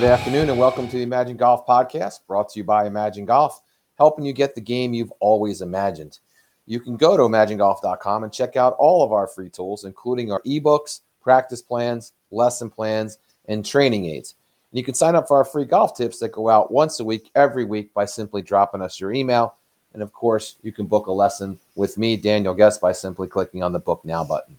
Good 0.00 0.08
afternoon 0.08 0.48
and 0.48 0.58
welcome 0.58 0.88
to 0.88 0.96
the 0.96 1.02
Imagine 1.02 1.36
Golf 1.36 1.66
podcast 1.66 2.20
brought 2.26 2.48
to 2.48 2.58
you 2.58 2.64
by 2.64 2.86
Imagine 2.86 3.26
Golf, 3.26 3.60
helping 3.98 4.24
you 4.24 4.32
get 4.32 4.54
the 4.54 4.60
game 4.62 4.94
you've 4.94 5.12
always 5.20 5.60
imagined. 5.60 6.20
You 6.64 6.80
can 6.80 6.96
go 6.96 7.18
to 7.18 7.24
imaginegolf.com 7.24 8.24
and 8.24 8.32
check 8.32 8.56
out 8.56 8.76
all 8.78 9.04
of 9.04 9.12
our 9.12 9.26
free 9.26 9.50
tools, 9.50 9.84
including 9.84 10.32
our 10.32 10.40
ebooks, 10.46 11.00
practice 11.20 11.60
plans, 11.60 12.14
lesson 12.30 12.70
plans, 12.70 13.18
and 13.46 13.62
training 13.62 14.06
aids. 14.06 14.36
And 14.72 14.78
you 14.78 14.84
can 14.84 14.94
sign 14.94 15.16
up 15.16 15.28
for 15.28 15.36
our 15.36 15.44
free 15.44 15.66
golf 15.66 15.94
tips 15.94 16.18
that 16.20 16.32
go 16.32 16.48
out 16.48 16.72
once 16.72 16.98
a 17.00 17.04
week, 17.04 17.30
every 17.34 17.66
week, 17.66 17.92
by 17.92 18.06
simply 18.06 18.40
dropping 18.40 18.80
us 18.80 18.98
your 18.98 19.12
email. 19.12 19.56
And 19.92 20.02
of 20.02 20.14
course, 20.14 20.56
you 20.62 20.72
can 20.72 20.86
book 20.86 21.08
a 21.08 21.12
lesson 21.12 21.60
with 21.74 21.98
me, 21.98 22.16
Daniel 22.16 22.54
Guest, 22.54 22.80
by 22.80 22.92
simply 22.92 23.28
clicking 23.28 23.62
on 23.62 23.72
the 23.72 23.78
book 23.78 24.02
now 24.06 24.24
button. 24.24 24.58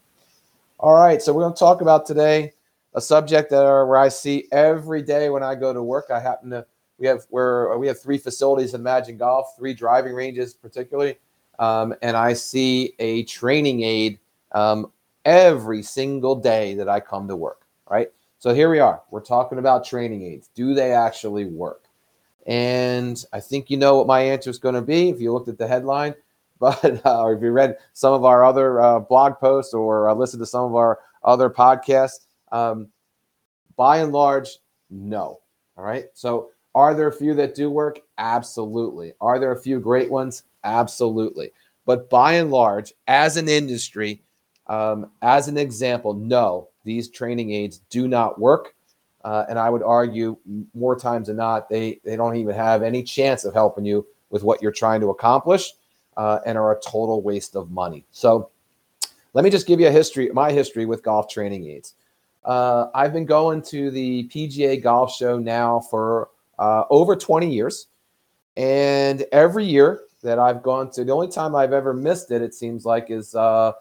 All 0.80 0.94
right, 0.94 1.20
so 1.20 1.34
we're 1.34 1.42
going 1.42 1.56
to 1.56 1.60
talk 1.60 1.82
about 1.82 2.06
today 2.06 2.54
a 2.94 3.02
subject 3.02 3.50
that 3.52 3.66
are, 3.66 3.86
where 3.86 3.98
I 3.98 4.10
see 4.10 4.48
every 4.52 5.02
day 5.02 5.30
when 5.30 5.44
I 5.44 5.56
go 5.56 5.74
to 5.74 5.82
work. 5.82 6.08
I 6.12 6.20
happen 6.20 6.50
to 6.52 6.66
we 6.98 7.08
have 7.08 7.26
where 7.30 7.78
we 7.78 7.88
have 7.88 8.00
three 8.00 8.20
facilities 8.20 8.74
in 8.74 8.82
Imagine 8.82 9.18
Golf, 9.18 9.56
three 9.58 9.74
driving 9.74 10.14
ranges 10.14 10.54
particularly, 10.54 11.18
um, 11.58 11.96
and 12.02 12.16
I 12.16 12.34
see 12.34 12.94
a 13.00 13.24
training 13.24 13.82
aid 13.84 14.20
um, 14.52 14.92
every 15.26 15.82
single 15.82 16.36
day 16.36 16.76
that 16.76 16.88
I 16.88 17.00
come 17.00 17.28
to 17.28 17.36
work. 17.36 17.66
Right. 17.90 18.10
So 18.38 18.54
here 18.54 18.70
we 18.70 18.80
are. 18.80 19.02
We're 19.12 19.22
talking 19.22 19.58
about 19.60 19.86
training 19.86 20.24
aids. 20.24 20.50
Do 20.56 20.74
they 20.74 20.94
actually 20.94 21.46
work? 21.46 21.86
And 22.48 23.24
I 23.34 23.40
think 23.40 23.70
you 23.70 23.78
know 23.78 23.98
what 23.98 24.08
my 24.08 24.22
answer 24.22 24.50
is 24.50 24.58
going 24.58 24.76
to 24.76 24.82
be 24.82 25.10
if 25.10 25.20
you 25.20 25.32
looked 25.34 25.48
at 25.48 25.58
the 25.58 25.68
headline, 25.68 26.16
but 26.60 27.06
uh, 27.06 27.24
or 27.24 27.34
if 27.34 27.42
you 27.42 27.52
read 27.52 27.78
some 27.94 28.14
of 28.14 28.26
our 28.26 28.44
other 28.44 28.80
uh, 28.80 29.00
blog 29.00 29.40
posts 29.40 29.74
or 29.74 30.10
uh, 30.10 30.14
listened 30.14 30.42
to 30.42 30.46
some 30.46 30.66
of 30.66 30.76
our 30.76 31.00
other 31.24 31.50
podcasts. 31.50 32.26
Um, 32.52 32.90
by 33.76 33.98
and 34.00 34.12
large, 34.12 34.60
no. 34.90 35.40
All 35.78 35.84
right. 35.84 36.06
So, 36.14 36.50
are 36.74 36.94
there 36.94 37.08
a 37.08 37.14
few 37.14 37.34
that 37.34 37.56
do 37.56 37.70
work? 37.70 38.00
Absolutely. 38.18 39.14
Are 39.20 39.40
there 39.40 39.52
a 39.52 39.60
few 39.60 39.80
great 39.80 40.10
ones? 40.10 40.44
Absolutely. 40.64 41.52
But 41.86 42.10
by 42.10 42.34
and 42.34 42.52
large, 42.52 42.94
as 43.08 43.36
an 43.36 43.50
industry, 43.50 44.22
um, 44.68 45.12
as 45.22 45.48
an 45.48 45.58
example, 45.58 46.14
no, 46.14 46.70
these 46.86 47.10
training 47.10 47.52
aids 47.52 47.82
do 47.90 48.08
not 48.08 48.40
work. 48.40 48.76
Uh, 49.24 49.46
and 49.50 49.60
I 49.60 49.70
would 49.70 49.84
argue 49.84 50.38
more 50.74 50.96
times 50.96 51.28
than 51.28 51.38
not, 51.38 51.70
they, 51.70 52.00
they 52.06 52.16
don't 52.16 52.38
even 52.38 52.56
have 52.56 52.82
any 52.82 53.04
chance 53.04 53.44
of 53.44 53.54
helping 53.54 53.86
you 53.86 54.06
with 54.30 54.44
what 54.44 54.62
you're 54.62 54.72
trying 54.72 55.02
to 55.02 55.10
accomplish 55.10 55.74
uh, 56.18 56.40
and 56.46 56.58
are 56.58 56.72
a 56.72 56.80
total 56.82 57.22
waste 57.22 57.56
of 57.56 57.70
money. 57.70 58.06
So 58.12 58.50
let 59.34 59.44
me 59.44 59.50
just 59.50 59.68
give 59.68 59.80
you 59.80 59.88
a 59.88 59.92
history, 59.92 60.30
my 60.34 60.52
history 60.52 60.86
with 60.86 61.04
golf 61.04 61.30
training 61.30 61.68
aids. 61.68 61.94
Uh, 62.44 62.88
I've 62.96 63.14
been 63.14 63.26
going 63.26 63.62
to 63.64 63.92
the 63.92 64.28
PGA 64.30 64.82
Golf 64.82 65.16
Show 65.16 65.38
now 65.38 65.80
for 65.80 66.30
uh, 66.58 66.84
over 66.90 67.16
20 67.16 67.52
years. 67.52 67.88
And 68.58 69.26
every 69.32 69.66
year 69.66 70.02
that 70.24 70.40
I've 70.40 70.64
gone 70.64 70.92
to, 70.92 71.04
the 71.04 71.12
only 71.12 71.28
time 71.28 71.56
I've 71.56 71.74
ever 71.74 71.94
missed 71.94 72.32
it, 72.32 72.42
it 72.42 72.54
seems 72.54 72.86
like, 72.86 73.10
is 73.10 73.36
uh, 73.36 73.72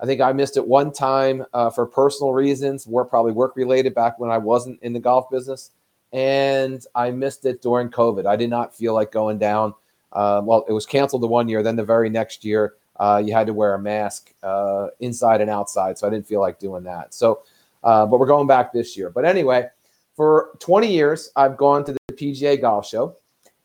I 0.00 0.06
think 0.06 0.20
I 0.20 0.32
missed 0.32 0.56
it 0.56 0.66
one 0.66 0.92
time 0.92 1.44
uh, 1.52 1.70
for 1.70 1.86
personal 1.86 2.32
reasons, 2.32 2.86
work 2.86 3.10
probably 3.10 3.32
work 3.32 3.56
related 3.56 3.94
back 3.94 4.18
when 4.18 4.30
I 4.30 4.38
wasn't 4.38 4.82
in 4.82 4.92
the 4.92 5.00
golf 5.00 5.30
business. 5.30 5.70
And 6.12 6.84
I 6.94 7.10
missed 7.10 7.44
it 7.44 7.62
during 7.62 7.90
COVID. 7.90 8.26
I 8.26 8.36
did 8.36 8.48
not 8.48 8.74
feel 8.74 8.94
like 8.94 9.12
going 9.12 9.38
down. 9.38 9.74
Uh, 10.12 10.40
well, 10.42 10.64
it 10.68 10.72
was 10.72 10.86
canceled 10.86 11.22
the 11.22 11.26
one 11.26 11.48
year. 11.48 11.62
Then 11.62 11.76
the 11.76 11.84
very 11.84 12.08
next 12.08 12.44
year, 12.44 12.74
uh, 12.98 13.22
you 13.24 13.34
had 13.34 13.46
to 13.48 13.52
wear 13.52 13.74
a 13.74 13.78
mask 13.78 14.32
inside 15.00 15.40
and 15.42 15.50
outside. 15.50 15.98
So 15.98 16.06
I 16.06 16.10
didn't 16.10 16.26
feel 16.26 16.40
like 16.40 16.58
doing 16.58 16.84
that. 16.84 17.12
So 17.12 17.40
uh, 17.84 18.06
but 18.06 18.18
we're 18.18 18.26
going 18.26 18.46
back 18.46 18.72
this 18.72 18.96
year. 18.96 19.10
But 19.10 19.24
anyway, 19.24 19.68
for 20.16 20.50
20 20.60 20.90
years, 20.90 21.30
I've 21.36 21.56
gone 21.56 21.84
to 21.84 21.92
the 21.92 22.14
PGA 22.14 22.60
Golf 22.60 22.86
Show, 22.86 23.16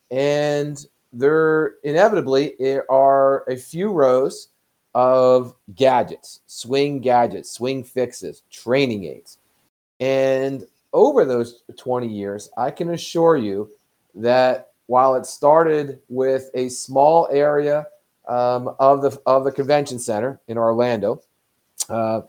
and 0.09 0.85
there 1.13 1.75
inevitably 1.83 2.55
are 2.89 3.43
a 3.49 3.55
few 3.55 3.91
rows 3.91 4.49
of 4.93 5.55
gadgets, 5.75 6.41
swing 6.47 6.99
gadgets, 6.99 7.51
swing 7.51 7.83
fixes, 7.83 8.43
training 8.51 9.05
aids. 9.05 9.37
And 9.99 10.65
over 10.93 11.25
those 11.25 11.63
20 11.77 12.07
years, 12.07 12.49
I 12.57 12.71
can 12.71 12.89
assure 12.91 13.37
you 13.37 13.69
that 14.15 14.71
while 14.87 15.15
it 15.15 15.25
started 15.25 15.99
with 16.09 16.49
a 16.53 16.67
small 16.69 17.29
area 17.31 17.85
um, 18.27 18.75
of 18.79 19.01
the 19.01 19.17
of 19.25 19.43
the 19.45 19.51
convention 19.51 19.99
center 19.99 20.39
in 20.47 20.57
Orlando, 20.57 21.21
uh, 21.89 22.21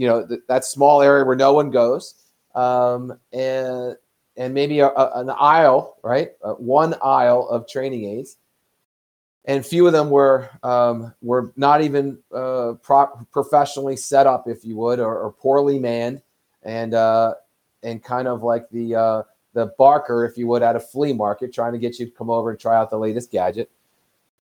you 0.00 0.06
know 0.06 0.26
th- 0.26 0.40
that 0.48 0.64
small 0.64 1.02
area 1.02 1.26
where 1.26 1.36
no 1.36 1.52
one 1.52 1.70
goes, 1.70 2.14
um, 2.54 3.18
and 3.34 3.96
and 4.38 4.54
maybe 4.54 4.80
a, 4.80 4.88
a, 4.88 5.20
an 5.20 5.28
aisle, 5.28 5.98
right? 6.02 6.30
Uh, 6.42 6.54
one 6.54 6.94
aisle 7.02 7.46
of 7.50 7.68
training 7.68 8.06
aids, 8.06 8.38
and 9.44 9.64
few 9.64 9.86
of 9.86 9.92
them 9.92 10.08
were 10.08 10.48
um, 10.62 11.14
were 11.20 11.52
not 11.54 11.82
even 11.82 12.16
uh, 12.34 12.72
pro- 12.82 13.26
professionally 13.30 13.94
set 13.94 14.26
up, 14.26 14.48
if 14.48 14.64
you 14.64 14.74
would, 14.76 15.00
or, 15.00 15.18
or 15.18 15.32
poorly 15.32 15.78
manned, 15.78 16.22
and 16.62 16.94
uh, 16.94 17.34
and 17.82 18.02
kind 18.02 18.26
of 18.26 18.42
like 18.42 18.70
the 18.70 18.94
uh, 18.94 19.22
the 19.52 19.66
barker, 19.76 20.24
if 20.24 20.38
you 20.38 20.46
would, 20.46 20.62
at 20.62 20.76
a 20.76 20.80
flea 20.80 21.12
market, 21.12 21.52
trying 21.52 21.74
to 21.74 21.78
get 21.78 21.98
you 21.98 22.06
to 22.06 22.12
come 22.12 22.30
over 22.30 22.48
and 22.48 22.58
try 22.58 22.74
out 22.74 22.88
the 22.88 22.98
latest 22.98 23.30
gadget. 23.30 23.70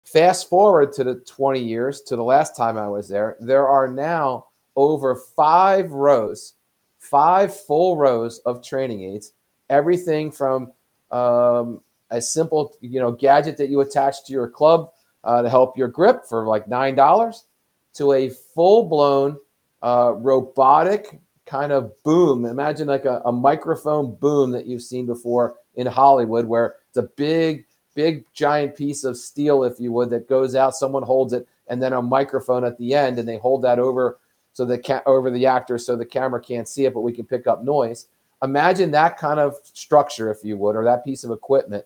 Fast 0.03 0.49
forward 0.49 0.93
to 0.95 1.05
the 1.05 1.17
20 1.17 1.61
years 1.61 2.01
to 2.03 2.17
the 2.17 2.23
last 2.25 2.57
time 2.57 2.77
I 2.77 2.89
was 2.89 3.09
there, 3.09 3.37
there 3.39 3.69
are 3.69 3.87
now 3.87 4.47
over 4.77 5.17
five 5.17 5.91
rows, 5.91 6.55
five 6.99 7.59
full 7.59 7.97
rows 7.97 8.39
of 8.41 8.63
training 8.63 9.03
aids, 9.03 9.33
everything 9.71 10.31
from 10.31 10.73
um, 11.11 11.81
a 12.11 12.21
simple, 12.21 12.77
you 12.81 13.01
know, 13.01 13.11
gadget 13.11 13.57
that 13.57 13.71
you 13.71 13.81
attach 13.81 14.25
to 14.27 14.33
your 14.33 14.49
club 14.49 14.91
uh, 15.25 15.43
to 15.43 15.51
help 15.51 15.77
your 15.77 15.89
grip 15.89 16.25
for 16.29 16.47
like 16.47 16.69
nine 16.69 16.95
dollars, 16.95 17.47
to 17.95 18.13
a 18.13 18.29
full-blown 18.29 19.37
uh, 19.83 20.13
robotic 20.17 21.19
kind 21.47 21.73
of 21.73 21.91
boom. 22.03 22.45
Imagine 22.45 22.89
like 22.89 23.07
a, 23.07 23.23
a 23.25 23.33
microphone 23.33 24.15
boom 24.17 24.51
that 24.51 24.67
you've 24.67 24.83
seen 24.83 25.07
before 25.07 25.57
in 25.75 25.87
Hollywood, 25.87 26.47
where 26.47 26.77
it's 26.89 26.99
a 26.99 27.03
big, 27.17 27.65
big, 27.95 28.25
giant 28.35 28.77
piece 28.77 29.05
of 29.05 29.17
steel, 29.17 29.65
if 29.65 29.81
you 29.81 29.93
would, 29.93 30.11
that 30.11 30.29
goes 30.29 30.55
out. 30.55 30.75
Someone 30.77 31.03
holds 31.03 31.33
it, 31.33 31.49
and 31.69 31.83
then 31.83 31.93
a 31.93 32.03
microphone 32.03 32.65
at 32.65 32.77
the 32.79 32.95
end, 32.95 33.19
and 33.19 33.29
they 33.29 33.39
hold 33.39 33.63
that 33.63 33.79
over 33.79 34.19
so 34.57 34.65
the 34.65 34.79
ca- 34.79 35.03
over 35.05 35.31
the 35.31 35.45
actor 35.45 35.77
so 35.77 35.97
the 35.97 36.07
camera 36.07 36.41
can't 36.41 36.67
see 36.67 36.87
it, 36.87 36.95
but 36.95 37.03
we 37.03 37.13
can 37.13 37.27
pick 37.27 37.47
up 37.47 37.63
noise. 37.63 38.07
Imagine 38.43 38.91
that 38.93 39.19
kind 39.19 39.39
of 39.39 39.57
structure, 39.63 40.31
if 40.31 40.39
you 40.43 40.57
would, 40.57 40.77
or 40.77 40.83
that 40.83 41.05
piece 41.05 41.25
of 41.25 41.31
equipment 41.31 41.85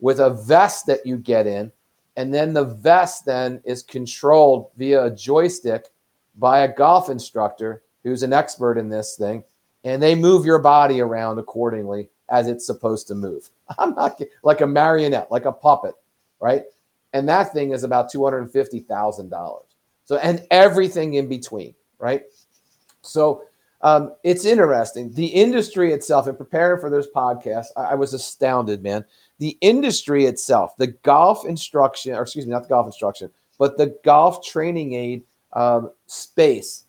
with 0.00 0.20
a 0.20 0.30
vest 0.30 0.86
that 0.86 1.04
you 1.04 1.18
get 1.18 1.46
in, 1.46 1.70
and 2.16 2.32
then 2.32 2.54
the 2.54 2.64
vest 2.64 3.26
then 3.26 3.60
is 3.66 3.82
controlled 3.82 4.70
via 4.78 5.04
a 5.04 5.10
joystick 5.10 5.90
by 6.38 6.60
a 6.60 6.74
golf 6.74 7.10
instructor 7.10 7.82
who's 8.02 8.22
an 8.22 8.32
expert 8.32 8.78
in 8.78 8.88
this 8.88 9.16
thing, 9.16 9.44
and 9.84 10.02
they 10.02 10.14
move 10.14 10.46
your 10.46 10.58
body 10.58 11.02
around 11.02 11.38
accordingly 11.38 12.08
as 12.30 12.48
it's 12.48 12.64
supposed 12.64 13.06
to 13.08 13.14
move. 13.14 13.50
I'm 13.78 13.94
not 13.94 14.18
like 14.42 14.62
a 14.62 14.66
marionette, 14.66 15.30
like 15.30 15.44
a 15.44 15.52
puppet, 15.52 15.94
right? 16.40 16.64
And 17.12 17.28
that 17.28 17.52
thing 17.52 17.72
is 17.72 17.84
about 17.84 18.10
two 18.10 18.24
hundred 18.24 18.38
and 18.38 18.50
fifty 18.50 18.80
thousand 18.80 19.28
dollars. 19.28 19.66
So 20.06 20.16
and 20.16 20.46
everything 20.50 21.12
in 21.12 21.28
between 21.28 21.74
right? 21.98 22.22
So 23.02 23.44
um, 23.82 24.14
it's 24.24 24.44
interesting. 24.44 25.12
The 25.12 25.26
industry 25.26 25.92
itself, 25.92 26.28
in 26.28 26.36
preparing 26.36 26.80
for 26.80 26.90
this 26.90 27.06
podcast, 27.14 27.66
I, 27.76 27.82
I, 27.82 27.94
was 27.94 28.14
astounded, 28.14 28.82
man. 28.82 29.04
The 29.38 29.56
industry 29.60 30.24
itself, 30.24 30.76
the 30.76 30.88
golf 30.88 31.44
instruction, 31.44 32.14
or 32.14 32.22
excuse 32.22 32.46
me, 32.46 32.52
not 32.52 32.62
the 32.62 32.68
golf 32.70 32.86
instruction, 32.86 33.30
but 33.58 33.76
the 33.76 33.96
golf 34.02 34.44
training 34.44 34.94
aid 34.94 35.22
um, 35.52 35.90
space 36.06 36.84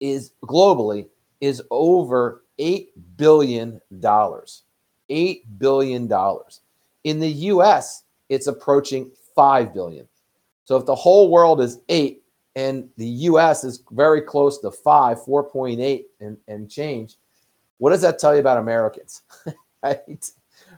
is 0.00 0.32
globally 0.42 1.06
is 1.40 1.62
over 1.70 2.42
eight 2.58 2.90
billion 3.16 3.80
dollars. 4.00 4.62
Eight 5.08 5.44
billion 5.58 6.06
dollars. 6.08 6.60
In 7.04 7.20
the 7.20 7.30
U.S., 7.30 8.04
it's 8.28 8.46
approaching 8.46 9.10
five 9.36 9.72
billion. 9.72 10.08
So 10.64 10.76
if 10.76 10.86
the 10.86 10.94
whole 10.94 11.30
world 11.30 11.60
is 11.60 11.80
eight, 11.88 12.23
and 12.56 12.88
the 12.96 13.06
US 13.06 13.64
is 13.64 13.82
very 13.90 14.20
close 14.20 14.58
to 14.60 14.70
five, 14.70 15.18
4.8 15.22 16.04
and, 16.20 16.36
and 16.46 16.70
change. 16.70 17.16
What 17.78 17.90
does 17.90 18.02
that 18.02 18.18
tell 18.18 18.34
you 18.34 18.40
about 18.40 18.58
Americans? 18.58 19.22
right? 19.82 20.30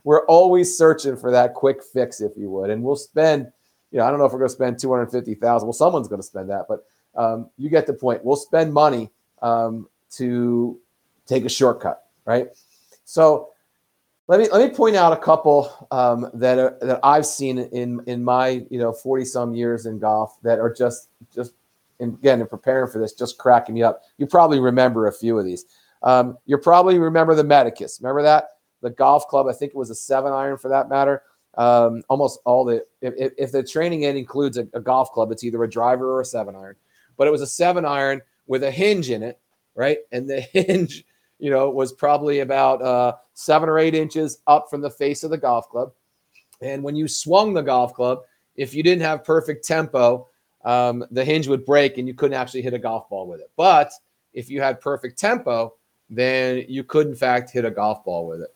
We're 0.04 0.24
always 0.26 0.76
searching 0.76 1.16
for 1.16 1.30
that 1.30 1.54
quick 1.54 1.82
fix, 1.82 2.20
if 2.20 2.32
you 2.36 2.48
would. 2.50 2.70
And 2.70 2.82
we'll 2.82 2.96
spend, 2.96 3.52
you 3.90 3.98
know, 3.98 4.06
I 4.06 4.10
don't 4.10 4.18
know 4.18 4.24
if 4.24 4.32
we're 4.32 4.38
going 4.38 4.48
to 4.48 4.54
spend 4.54 4.78
250,000. 4.78 5.66
Well, 5.66 5.72
someone's 5.72 6.08
going 6.08 6.20
to 6.20 6.26
spend 6.26 6.48
that, 6.50 6.66
but 6.68 6.84
um, 7.14 7.50
you 7.58 7.68
get 7.68 7.86
the 7.86 7.92
point. 7.92 8.24
We'll 8.24 8.36
spend 8.36 8.72
money 8.72 9.10
um, 9.42 9.88
to 10.12 10.78
take 11.26 11.44
a 11.44 11.48
shortcut, 11.48 12.04
right? 12.24 12.48
So 13.04 13.50
let 14.28 14.40
me 14.40 14.48
let 14.50 14.68
me 14.68 14.74
point 14.74 14.96
out 14.96 15.12
a 15.12 15.16
couple 15.16 15.86
um, 15.90 16.28
that 16.34 16.58
are, 16.58 16.76
that 16.80 17.00
I've 17.02 17.26
seen 17.26 17.58
in 17.58 18.02
in 18.06 18.24
my 18.24 18.64
you 18.70 18.78
know 18.78 18.92
40 18.92 19.24
some 19.24 19.54
years 19.54 19.86
in 19.86 19.98
golf 19.98 20.36
that 20.42 20.58
are 20.58 20.72
just 20.72 21.08
just 21.34 21.52
and 22.00 22.14
again, 22.14 22.40
in 22.40 22.46
preparing 22.46 22.90
for 22.90 22.98
this, 22.98 23.12
just 23.12 23.38
cracking 23.38 23.74
me 23.74 23.82
up. 23.82 24.02
You 24.18 24.26
probably 24.26 24.60
remember 24.60 25.06
a 25.06 25.12
few 25.12 25.38
of 25.38 25.44
these. 25.44 25.64
Um, 26.02 26.38
you 26.46 26.58
probably 26.58 26.98
remember 26.98 27.34
the 27.34 27.44
Medicus. 27.44 27.98
Remember 28.00 28.22
that? 28.22 28.50
the 28.82 28.90
golf 28.90 29.26
club. 29.28 29.46
I 29.46 29.52
think 29.52 29.70
it 29.70 29.76
was 29.76 29.90
a 29.90 29.94
seven 29.94 30.32
iron 30.32 30.58
for 30.58 30.68
that 30.68 30.88
matter. 30.88 31.22
Um, 31.58 32.02
almost 32.08 32.40
all 32.44 32.64
the 32.64 32.84
if, 33.00 33.32
if 33.38 33.52
the 33.52 33.62
training 33.62 34.04
aid 34.04 34.16
includes 34.16 34.58
a, 34.58 34.68
a 34.74 34.80
golf 34.80 35.10
club, 35.12 35.32
it's 35.32 35.42
either 35.42 35.62
a 35.64 35.70
driver 35.70 36.12
or 36.12 36.20
a 36.20 36.24
seven 36.24 36.54
iron. 36.54 36.76
But 37.16 37.26
it 37.26 37.30
was 37.30 37.40
a 37.40 37.46
seven 37.46 37.84
iron 37.84 38.20
with 38.46 38.62
a 38.62 38.70
hinge 38.70 39.10
in 39.10 39.22
it, 39.22 39.40
right? 39.74 39.98
And 40.12 40.28
the 40.28 40.40
hinge, 40.52 41.04
you 41.38 41.50
know, 41.50 41.70
was 41.70 41.92
probably 41.92 42.40
about 42.40 42.82
uh, 42.82 43.14
seven 43.34 43.68
or 43.68 43.78
eight 43.78 43.94
inches 43.94 44.38
up 44.46 44.68
from 44.70 44.82
the 44.82 44.90
face 44.90 45.24
of 45.24 45.30
the 45.30 45.38
golf 45.38 45.68
club. 45.68 45.92
And 46.60 46.82
when 46.82 46.96
you 46.96 47.08
swung 47.08 47.54
the 47.54 47.62
golf 47.62 47.94
club, 47.94 48.20
if 48.54 48.72
you 48.72 48.82
didn't 48.82 49.02
have 49.02 49.24
perfect 49.24 49.66
tempo, 49.66 50.28
um, 50.66 51.04
the 51.12 51.24
hinge 51.24 51.46
would 51.46 51.64
break 51.64 51.96
and 51.96 52.06
you 52.06 52.12
couldn't 52.12 52.36
actually 52.36 52.60
hit 52.60 52.74
a 52.74 52.78
golf 52.78 53.08
ball 53.08 53.26
with 53.26 53.40
it. 53.40 53.50
But 53.56 53.92
if 54.34 54.50
you 54.50 54.60
had 54.60 54.80
perfect 54.80 55.18
tempo, 55.18 55.74
then 56.10 56.64
you 56.68 56.84
could 56.84 57.06
in 57.06 57.14
fact 57.14 57.50
hit 57.50 57.64
a 57.64 57.70
golf 57.70 58.04
ball 58.04 58.26
with 58.26 58.42
it. 58.42 58.54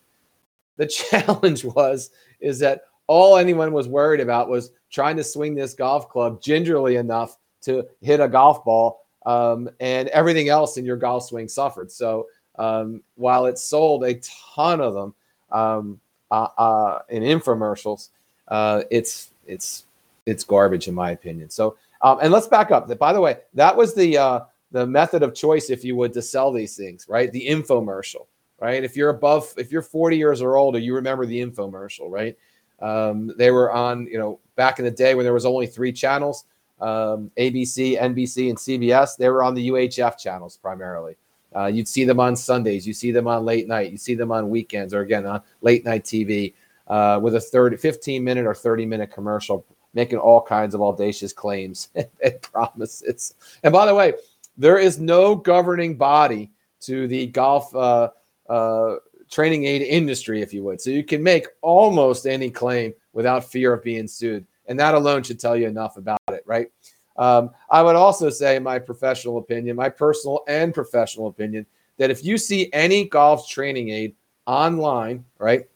The 0.76 0.86
challenge 1.10 1.64
was 1.64 2.10
is 2.40 2.58
that 2.58 2.82
all 3.06 3.36
anyone 3.36 3.72
was 3.72 3.88
worried 3.88 4.20
about 4.20 4.48
was 4.48 4.72
trying 4.90 5.16
to 5.16 5.24
swing 5.24 5.54
this 5.54 5.72
golf 5.72 6.08
club 6.08 6.42
gingerly 6.42 6.96
enough 6.96 7.38
to 7.62 7.86
hit 8.00 8.20
a 8.20 8.28
golf 8.28 8.64
ball, 8.64 9.04
um, 9.26 9.68
and 9.80 10.08
everything 10.08 10.48
else 10.48 10.76
in 10.76 10.84
your 10.84 10.96
golf 10.96 11.24
swing 11.24 11.48
suffered. 11.48 11.90
So 11.90 12.26
um, 12.58 13.02
while 13.16 13.46
it 13.46 13.58
sold 13.58 14.04
a 14.04 14.20
ton 14.54 14.80
of 14.80 14.94
them 14.94 15.14
um, 15.52 16.00
uh, 16.30 16.48
uh, 16.56 16.98
in 17.08 17.22
infomercials, 17.22 18.08
uh, 18.48 18.82
it's 18.90 19.32
it's 19.46 19.84
it's 20.26 20.44
garbage 20.44 20.88
in 20.88 20.94
my 20.94 21.10
opinion. 21.10 21.50
So 21.50 21.76
um, 22.02 22.18
and 22.22 22.32
let's 22.32 22.46
back 22.46 22.70
up. 22.70 22.88
That 22.88 22.98
By 22.98 23.12
the 23.12 23.20
way, 23.20 23.38
that 23.54 23.76
was 23.76 23.94
the 23.94 24.18
uh, 24.18 24.40
the 24.72 24.86
method 24.86 25.22
of 25.22 25.34
choice, 25.34 25.70
if 25.70 25.84
you 25.84 25.96
would, 25.96 26.12
to 26.12 26.22
sell 26.22 26.52
these 26.52 26.76
things, 26.76 27.06
right? 27.08 27.32
The 27.32 27.46
infomercial, 27.46 28.26
right? 28.60 28.82
If 28.84 28.96
you're 28.96 29.10
above, 29.10 29.52
if 29.56 29.72
you're 29.72 29.82
40 29.82 30.16
years 30.16 30.42
or 30.42 30.56
older, 30.56 30.78
you 30.78 30.94
remember 30.94 31.26
the 31.26 31.40
infomercial, 31.40 32.10
right? 32.10 32.36
Um, 32.80 33.32
they 33.36 33.50
were 33.50 33.72
on, 33.72 34.06
you 34.06 34.18
know, 34.18 34.40
back 34.56 34.78
in 34.78 34.84
the 34.84 34.90
day 34.90 35.14
when 35.14 35.24
there 35.24 35.34
was 35.34 35.44
only 35.44 35.66
three 35.66 35.92
channels, 35.92 36.44
um, 36.80 37.30
ABC, 37.36 38.00
NBC, 38.00 38.48
and 38.48 38.58
CBS. 38.58 39.16
They 39.16 39.28
were 39.28 39.42
on 39.42 39.54
the 39.54 39.68
UHF 39.68 40.18
channels 40.18 40.56
primarily. 40.56 41.16
Uh, 41.54 41.66
you'd 41.66 41.88
see 41.88 42.04
them 42.04 42.20
on 42.20 42.36
Sundays. 42.36 42.86
You 42.86 42.94
see 42.94 43.10
them 43.10 43.26
on 43.26 43.44
late 43.44 43.66
night. 43.66 43.90
You 43.90 43.98
see 43.98 44.14
them 44.14 44.30
on 44.30 44.50
weekends 44.50 44.94
or 44.94 45.00
again 45.00 45.26
on 45.26 45.42
late 45.62 45.84
night 45.84 46.04
TV 46.04 46.54
uh, 46.86 47.18
with 47.20 47.34
a 47.34 47.40
30, 47.40 47.76
15 47.76 48.22
minute 48.22 48.46
or 48.46 48.54
30 48.54 48.86
minute 48.86 49.10
commercial 49.10 49.66
making 49.94 50.18
all 50.18 50.40
kinds 50.40 50.74
of 50.74 50.82
audacious 50.82 51.32
claims 51.32 51.88
and, 51.94 52.42
promises. 52.42 53.34
And 53.62 53.72
by 53.72 53.86
the 53.86 53.94
way, 53.94 54.14
there 54.56 54.78
is 54.78 54.98
no 54.98 55.34
governing 55.34 55.96
body 55.96 56.50
to 56.82 57.06
the 57.08 57.26
golf 57.26 57.74
uh, 57.74 58.10
uh, 58.48 58.96
training 59.30 59.64
aid 59.64 59.82
industry, 59.82 60.42
if 60.42 60.52
you 60.52 60.62
would. 60.64 60.80
So 60.80 60.90
you 60.90 61.04
can 61.04 61.22
make 61.22 61.46
almost 61.62 62.26
any 62.26 62.50
claim 62.50 62.92
without 63.12 63.50
fear 63.50 63.72
of 63.72 63.84
being 63.84 64.08
sued. 64.08 64.46
And 64.66 64.78
that 64.78 64.94
alone 64.94 65.22
should 65.22 65.40
tell 65.40 65.56
you 65.56 65.66
enough 65.66 65.96
about 65.96 66.20
it, 66.28 66.42
right? 66.46 66.68
Um, 67.16 67.50
I 67.70 67.82
would 67.82 67.96
also 67.96 68.30
say, 68.30 68.58
my 68.58 68.78
professional 68.78 69.38
opinion, 69.38 69.76
my 69.76 69.88
personal 69.88 70.42
and 70.48 70.72
professional 70.72 71.26
opinion, 71.26 71.66
that 71.98 72.10
if 72.10 72.24
you 72.24 72.38
see 72.38 72.70
any 72.72 73.04
golf 73.04 73.48
training 73.48 73.90
aid 73.90 74.14
online, 74.46 75.24
right, 75.38 75.68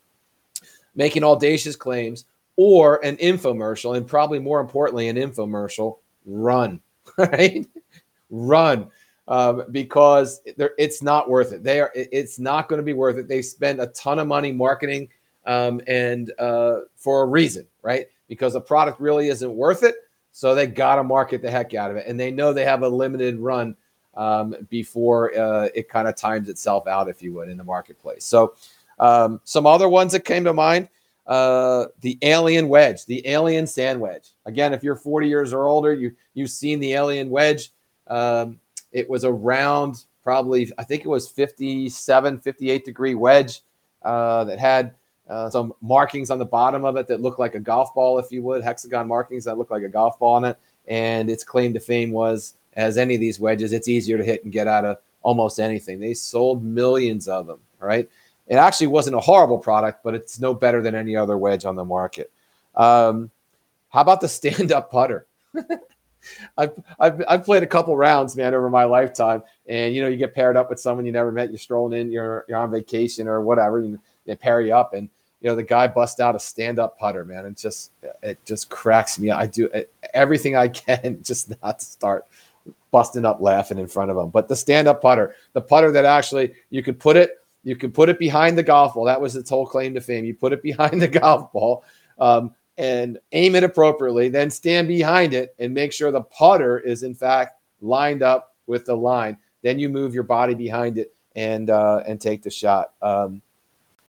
making 0.94 1.25
audacious 1.25 1.76
claims, 1.76 2.25
or 2.56 3.04
an 3.04 3.16
infomercial, 3.16 3.96
and 3.96 4.06
probably 4.06 4.38
more 4.38 4.60
importantly, 4.60 5.08
an 5.08 5.16
infomercial, 5.16 5.98
run, 6.24 6.80
right? 7.18 7.66
run 8.30 8.90
um, 9.28 9.64
because 9.70 10.40
it's 10.56 11.02
not 11.02 11.30
worth 11.30 11.52
it. 11.52 11.62
They 11.62 11.80
are. 11.80 11.90
It's 11.94 12.38
not 12.38 12.68
going 12.68 12.78
to 12.78 12.84
be 12.84 12.92
worth 12.92 13.16
it. 13.16 13.28
They 13.28 13.42
spend 13.42 13.80
a 13.80 13.86
ton 13.88 14.18
of 14.18 14.26
money 14.26 14.52
marketing 14.52 15.08
um, 15.46 15.80
and 15.86 16.32
uh, 16.38 16.80
for 16.96 17.22
a 17.22 17.26
reason, 17.26 17.66
right? 17.82 18.06
Because 18.28 18.52
the 18.54 18.60
product 18.60 19.00
really 19.00 19.28
isn't 19.28 19.54
worth 19.54 19.82
it. 19.82 19.96
So 20.32 20.54
they 20.54 20.66
got 20.66 20.96
to 20.96 21.04
market 21.04 21.42
the 21.42 21.50
heck 21.50 21.74
out 21.74 21.90
of 21.90 21.96
it, 21.96 22.06
and 22.06 22.18
they 22.18 22.30
know 22.30 22.52
they 22.52 22.64
have 22.64 22.82
a 22.82 22.88
limited 22.88 23.38
run 23.38 23.76
um, 24.16 24.54
before 24.68 25.36
uh, 25.38 25.68
it 25.74 25.88
kind 25.88 26.08
of 26.08 26.16
times 26.16 26.48
itself 26.48 26.86
out, 26.86 27.08
if 27.08 27.22
you 27.22 27.32
would, 27.34 27.48
in 27.48 27.56
the 27.56 27.64
marketplace. 27.64 28.24
So 28.24 28.54
um, 28.98 29.40
some 29.44 29.66
other 29.66 29.88
ones 29.88 30.12
that 30.12 30.24
came 30.24 30.44
to 30.44 30.52
mind 30.52 30.88
uh, 31.26 31.86
the 32.00 32.18
alien 32.22 32.68
wedge, 32.68 33.06
the 33.06 33.26
alien 33.26 33.66
sand 33.66 34.00
wedge. 34.00 34.30
Again, 34.46 34.74
if 34.74 34.82
you're 34.82 34.96
40 34.96 35.28
years 35.28 35.52
or 35.52 35.64
older, 35.64 35.92
you 35.92 36.14
you've 36.34 36.50
seen 36.50 36.80
the 36.80 36.92
alien 36.92 37.30
wedge. 37.30 37.72
Um, 38.08 38.60
it 38.92 39.08
was 39.08 39.24
a 39.24 39.32
round, 39.32 40.04
probably 40.22 40.70
I 40.78 40.84
think 40.84 41.04
it 41.04 41.08
was 41.08 41.28
57, 41.28 42.40
58 42.40 42.84
degree 42.84 43.14
wedge 43.14 43.62
uh, 44.02 44.44
that 44.44 44.58
had 44.58 44.94
uh, 45.28 45.48
some 45.48 45.72
markings 45.80 46.30
on 46.30 46.38
the 46.38 46.44
bottom 46.44 46.84
of 46.84 46.96
it 46.96 47.08
that 47.08 47.20
looked 47.20 47.38
like 47.38 47.54
a 47.54 47.60
golf 47.60 47.94
ball, 47.94 48.18
if 48.18 48.30
you 48.30 48.42
would, 48.42 48.62
hexagon 48.62 49.08
markings 49.08 49.44
that 49.44 49.56
looked 49.56 49.70
like 49.70 49.82
a 49.82 49.88
golf 49.88 50.18
ball 50.18 50.34
on 50.34 50.44
it. 50.44 50.58
And 50.86 51.30
its 51.30 51.44
claim 51.44 51.72
to 51.72 51.80
fame 51.80 52.12
was, 52.12 52.54
as 52.74 52.98
any 52.98 53.14
of 53.14 53.20
these 53.20 53.40
wedges, 53.40 53.72
it's 53.72 53.88
easier 53.88 54.18
to 54.18 54.24
hit 54.24 54.44
and 54.44 54.52
get 54.52 54.68
out 54.68 54.84
of 54.84 54.98
almost 55.22 55.58
anything. 55.58 55.98
They 55.98 56.12
sold 56.12 56.62
millions 56.62 57.26
of 57.26 57.46
them, 57.46 57.60
right? 57.78 58.08
It 58.46 58.56
actually 58.56 58.88
wasn't 58.88 59.17
a 59.17 59.20
horrible 59.20 59.58
product, 59.58 60.02
but 60.02 60.14
it's 60.14 60.38
no 60.38 60.55
better 60.55 60.82
than 60.82 60.94
any 60.94 61.17
other 61.17 61.38
wedge 61.38 61.64
on 61.64 61.76
the 61.76 61.85
market. 61.85 62.31
Um, 62.75 63.31
how 63.88 64.00
about 64.00 64.20
the 64.20 64.29
stand 64.41 64.73
up 64.73 64.91
putter? 64.91 65.26
I've, 66.56 66.73
I've, 66.99 67.23
I've 67.29 67.44
played 67.44 67.62
a 67.62 67.67
couple 67.67 67.96
rounds, 67.96 68.37
man, 68.37 68.55
over 68.55 68.70
my 68.70 68.85
lifetime. 68.85 69.43
And, 69.67 69.94
you 69.94 70.02
know, 70.02 70.08
you 70.08 70.17
get 70.17 70.35
paired 70.35 70.56
up 70.56 70.70
with 70.70 70.81
someone 70.81 71.06
you 71.06 71.12
never 71.12 71.32
met, 71.32 71.50
you're 71.50 71.58
strolling 71.58 71.99
in, 71.99 72.11
you're, 72.11 72.44
you're 72.49 72.58
on 72.58 72.70
vacation 72.70 73.29
or 73.29 73.41
whatever, 73.41 73.79
and 73.79 73.99
they 74.26 74.35
pair 74.35 74.61
you 74.61 74.75
up. 74.75 74.94
And, 74.94 75.08
you 75.41 75.50
know, 75.50 75.56
the 75.56 75.62
guy 75.62 75.87
busts 75.87 76.20
out 76.20 76.35
a 76.35 76.41
stand 76.41 76.79
up 76.79 76.99
putter, 76.99 77.25
man. 77.25 77.44
It 77.44 77.56
just, 77.56 77.93
it 78.23 78.43
just 78.46 78.70
cracks 78.70 79.19
me. 79.19 79.31
I 79.31 79.46
do 79.46 79.69
everything 80.14 80.56
I 80.56 80.69
can 80.69 81.23
just 81.23 81.52
not 81.62 81.79
to 81.79 81.85
start 81.85 82.26
busting 82.91 83.26
up 83.26 83.41
laughing 83.41 83.79
in 83.79 83.86
front 83.86 84.10
of 84.10 84.17
him. 84.17 84.31
But 84.31 84.48
the 84.48 84.56
stand 84.56 84.89
up 84.89 85.03
putter, 85.03 85.36
the 85.53 85.60
putter 85.60 85.91
that 85.93 86.05
actually 86.05 86.55
you 86.70 86.82
could 86.82 86.98
put 86.98 87.17
it 87.17 87.44
you 87.64 87.74
can 87.74 87.90
put 87.90 88.08
it 88.08 88.18
behind 88.18 88.56
the 88.56 88.62
golf 88.62 88.94
ball. 88.94 89.04
That 89.04 89.20
was 89.20 89.34
its 89.36 89.50
whole 89.50 89.66
claim 89.66 89.94
to 89.94 90.00
fame. 90.00 90.24
You 90.24 90.34
put 90.34 90.52
it 90.52 90.62
behind 90.70 91.02
the 91.02 91.08
golf 91.08 91.52
ball 91.52 91.84
um, 92.18 92.54
and 92.78 93.18
aim 93.32 93.56
it 93.56 93.64
appropriately, 93.64 94.28
then 94.28 94.50
stand 94.50 94.88
behind 94.88 95.34
it 95.34 95.54
and 95.58 95.72
make 95.72 95.92
sure 95.92 96.10
the 96.10 96.22
putter 96.22 96.78
is, 96.78 97.02
in 97.02 97.14
fact, 97.14 97.60
lined 97.80 98.22
up 98.22 98.54
with 98.66 98.84
the 98.84 98.96
line. 98.96 99.36
Then 99.62 99.78
you 99.78 99.88
move 99.88 100.14
your 100.14 100.24
body 100.24 100.54
behind 100.54 100.98
it 100.98 101.14
and 101.36 101.70
uh, 101.70 102.02
and 102.06 102.20
take 102.20 102.42
the 102.42 102.50
shot. 102.50 102.92
Um, 103.02 103.42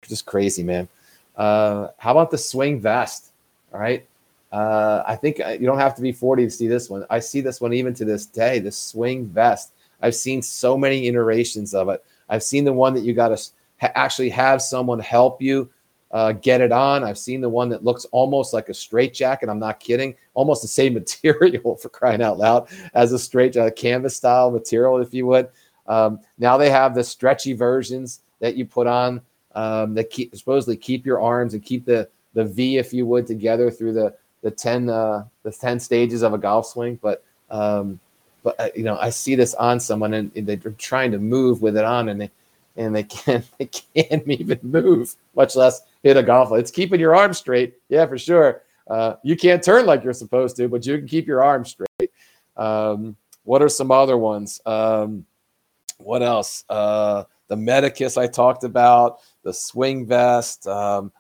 just 0.02 0.26
crazy, 0.26 0.62
man. 0.62 0.88
Uh, 1.37 1.88
how 1.99 2.12
about 2.12 2.30
the 2.30 2.38
swing 2.38 2.80
vest? 2.80 3.32
All 3.73 3.80
right. 3.80 4.06
Uh, 4.52 5.02
I 5.06 5.16
think 5.16 5.40
uh, 5.40 5.49
you 5.49 5.66
don't 5.66 5.78
have 5.78 5.96
to 5.96 6.02
be 6.02 6.12
40 6.12 6.44
to 6.44 6.50
see 6.50 6.68
this 6.68 6.88
one. 6.88 7.04
I 7.11 7.18
see 7.18 7.40
this 7.40 7.61
one 7.61 7.73
even 7.73 7.92
to 7.94 8.04
this 8.04 8.26
day, 8.26 8.61
the 8.61 8.70
swing 8.70 9.26
vest. 9.26 9.73
I've 10.00 10.14
seen 10.14 10.42
so 10.42 10.78
many 10.78 11.08
iterations 11.08 11.75
of 11.75 11.88
it. 11.88 12.04
I've 12.28 12.43
seen 12.43 12.64
the 12.64 12.73
one 12.73 12.95
that 12.95 13.04
you 13.04 13.14
got 13.14 13.28
to 13.28 13.43
ha- 13.81 13.93
actually 13.95 14.31
have 14.31 14.62
someone 14.62 14.99
help 14.99 15.40
you 15.43 15.71
uh, 16.11 16.33
get 16.33 16.61
it 16.61 16.71
on. 16.71 17.02
I've 17.02 17.19
seen 17.19 17.40
the 17.40 17.49
one 17.49 17.69
that 17.71 17.85
looks 17.85 18.04
almost 18.12 18.52
like 18.52 18.69
a 18.69 18.75
straight 18.75 19.12
jacket. 19.12 19.49
I'm 19.49 19.59
not 19.59 19.81
kidding. 19.81 20.14
Almost 20.35 20.62
the 20.62 20.69
same 20.69 20.95
material 21.25 21.76
for 21.76 21.88
crying 21.88 22.23
out 22.23 22.38
loud 22.38 22.69
as 22.95 23.12
a 23.12 23.19
straight 23.19 23.57
uh, 23.57 23.71
canvas 23.73 24.16
style 24.16 24.50
material, 24.50 24.99
if 24.99 25.12
you 25.12 25.26
would. 25.26 25.49
Um, 25.87 26.21
now 26.38 26.57
they 26.57 26.71
have 26.71 26.95
the 26.95 27.04
stretchy 27.04 27.52
versions 27.52 28.21
that 28.40 28.57
you 28.57 28.64
put 28.64 28.87
on 28.87 29.21
um, 29.54 29.95
that 29.95 30.11
keep 30.11 30.35
supposedly 30.35 30.76
keep 30.76 31.04
your 31.04 31.21
arms 31.21 31.54
and 31.54 31.62
keep 31.62 31.85
the 31.85 32.09
the 32.33 32.45
V, 32.45 32.78
if 32.78 32.93
you 32.93 33.07
would, 33.07 33.26
together 33.26 33.71
through 33.71 33.93
the 33.93 34.14
the 34.43 34.50
ten 34.50 34.88
uh, 34.88 35.25
the 35.43 35.50
ten 35.50 35.81
stages 35.81 36.23
of 36.23 36.33
a 36.33 36.38
golf 36.38 36.66
swing. 36.66 36.99
But 37.02 37.25
um, 37.50 38.00
but 38.45 38.61
uh, 38.61 38.69
you 38.77 38.85
know, 38.85 38.97
I 38.99 39.11
see 39.11 39.35
this 39.35 39.55
on 39.55 39.81
someone 39.81 40.15
and, 40.15 40.31
they're 40.35 40.57
trying 40.79 41.11
to 41.13 41.19
move 41.19 41.63
with 41.63 41.77
it 41.77 41.85
on, 41.85 42.11
and 42.11 42.21
they 42.21 42.31
and 42.77 42.95
they 42.95 43.03
can't 43.03 43.45
they 43.59 43.67
can't 43.67 44.29
even 44.29 44.61
move, 44.63 45.17
much 45.35 45.57
less 45.57 45.83
hit 46.05 46.17
a 46.17 46.23
golf. 46.23 46.51
Ball. 46.51 46.59
It's 46.59 46.71
keeping 46.71 47.01
your 47.01 47.17
arm 47.17 47.35
straight, 47.35 47.75
yeah, 47.89 48.07
for 48.07 48.19
sure. 48.19 48.63
Uh, 48.87 49.15
you 49.25 49.35
can't 49.35 49.63
turn 49.63 49.87
like 49.87 50.05
you're 50.05 50.13
supposed 50.13 50.57
to, 50.57 50.69
but 50.69 50.87
you 50.87 50.99
can 50.99 51.09
keep 51.09 51.27
your 51.27 51.43
arm 51.43 51.65
straight. 51.65 52.13
Um, 52.57 53.17
what 53.45 53.63
are 53.63 53.69
some 53.69 53.91
other 53.91 54.19
ones? 54.19 54.61
Um, 54.67 55.25
what 55.97 56.23
else? 56.23 56.65
Uh, 56.69 57.25
the 57.49 57.57
Medicus 57.57 58.19
I 58.19 58.27
talked 58.27 58.63
about, 58.63 59.21
the 59.43 59.55
swing 59.55 60.07
vest. 60.07 60.67
Um, 60.67 61.13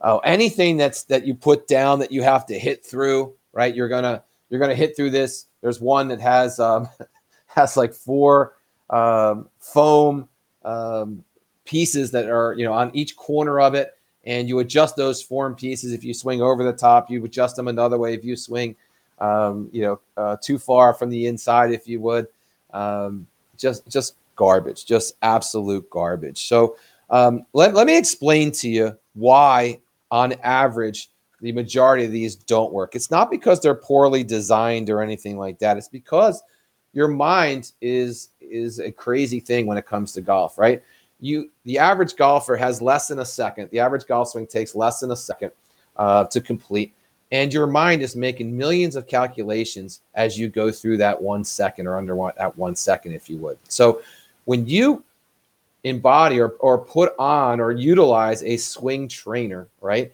oh, 0.00 0.18
anything 0.18 0.76
that's 0.76 1.04
that 1.04 1.24
you 1.24 1.34
put 1.34 1.68
down 1.68 2.00
that 2.00 2.10
you 2.10 2.22
have 2.22 2.44
to 2.46 2.58
hit 2.58 2.84
through, 2.84 3.34
right? 3.52 3.74
You're 3.74 3.88
gonna 3.88 4.24
you're 4.50 4.60
gonna 4.60 4.74
hit 4.74 4.96
through 4.96 5.10
this 5.10 5.46
there's 5.66 5.80
one 5.80 6.06
that 6.06 6.20
has 6.20 6.60
um, 6.60 6.88
has 7.46 7.76
like 7.76 7.92
four 7.92 8.54
um, 8.90 9.48
foam 9.58 10.28
um, 10.64 11.24
pieces 11.64 12.12
that 12.12 12.28
are 12.28 12.54
you 12.54 12.64
know 12.64 12.72
on 12.72 12.92
each 12.94 13.16
corner 13.16 13.58
of 13.58 13.74
it, 13.74 13.98
and 14.22 14.48
you 14.48 14.60
adjust 14.60 14.94
those 14.94 15.20
foam 15.20 15.56
pieces. 15.56 15.92
If 15.92 16.04
you 16.04 16.14
swing 16.14 16.40
over 16.40 16.62
the 16.62 16.72
top, 16.72 17.10
you 17.10 17.24
adjust 17.24 17.56
them 17.56 17.66
another 17.66 17.98
way. 17.98 18.14
If 18.14 18.24
you 18.24 18.36
swing, 18.36 18.76
um, 19.18 19.68
you 19.72 19.82
know, 19.82 20.00
uh, 20.16 20.36
too 20.40 20.56
far 20.56 20.94
from 20.94 21.10
the 21.10 21.26
inside, 21.26 21.72
if 21.72 21.88
you 21.88 22.00
would, 22.00 22.28
um, 22.72 23.26
just 23.58 23.88
just 23.88 24.14
garbage, 24.36 24.86
just 24.86 25.16
absolute 25.22 25.90
garbage. 25.90 26.46
So 26.46 26.76
Um, 27.10 27.44
let, 27.54 27.74
let 27.74 27.86
me 27.86 27.96
explain 27.98 28.52
to 28.52 28.68
you 28.68 28.96
why, 29.14 29.80
on 30.10 30.32
average, 30.44 31.08
the 31.46 31.52
majority 31.52 32.04
of 32.04 32.10
these 32.10 32.34
don't 32.34 32.72
work. 32.72 32.96
It's 32.96 33.08
not 33.08 33.30
because 33.30 33.60
they're 33.60 33.76
poorly 33.76 34.24
designed 34.24 34.90
or 34.90 35.00
anything 35.00 35.38
like 35.38 35.60
that. 35.60 35.76
It's 35.76 35.86
because 35.86 36.42
your 36.92 37.06
mind 37.06 37.70
is 37.80 38.30
is 38.40 38.80
a 38.80 38.90
crazy 38.90 39.38
thing 39.38 39.64
when 39.64 39.78
it 39.78 39.86
comes 39.86 40.12
to 40.14 40.20
golf, 40.20 40.58
right? 40.58 40.82
You 41.20 41.48
the 41.64 41.78
average 41.78 42.16
golfer 42.16 42.56
has 42.56 42.82
less 42.82 43.06
than 43.06 43.20
a 43.20 43.24
second. 43.24 43.70
The 43.70 43.78
average 43.78 44.06
golf 44.06 44.30
swing 44.30 44.48
takes 44.48 44.74
less 44.74 44.98
than 44.98 45.12
a 45.12 45.16
second 45.16 45.52
uh, 45.94 46.24
to 46.24 46.40
complete, 46.40 46.92
and 47.30 47.54
your 47.54 47.68
mind 47.68 48.02
is 48.02 48.16
making 48.16 48.56
millions 48.56 48.96
of 48.96 49.06
calculations 49.06 50.00
as 50.16 50.36
you 50.36 50.48
go 50.48 50.72
through 50.72 50.96
that 50.96 51.22
one 51.22 51.44
second 51.44 51.86
or 51.86 51.96
under 51.96 52.16
one, 52.16 52.32
that 52.38 52.58
one 52.58 52.74
second, 52.74 53.12
if 53.12 53.30
you 53.30 53.36
would. 53.36 53.56
So 53.68 54.02
when 54.46 54.66
you 54.66 55.04
embody 55.84 56.40
or, 56.40 56.56
or 56.58 56.76
put 56.76 57.14
on 57.20 57.60
or 57.60 57.70
utilize 57.70 58.42
a 58.42 58.56
swing 58.56 59.06
trainer, 59.06 59.68
right? 59.80 60.12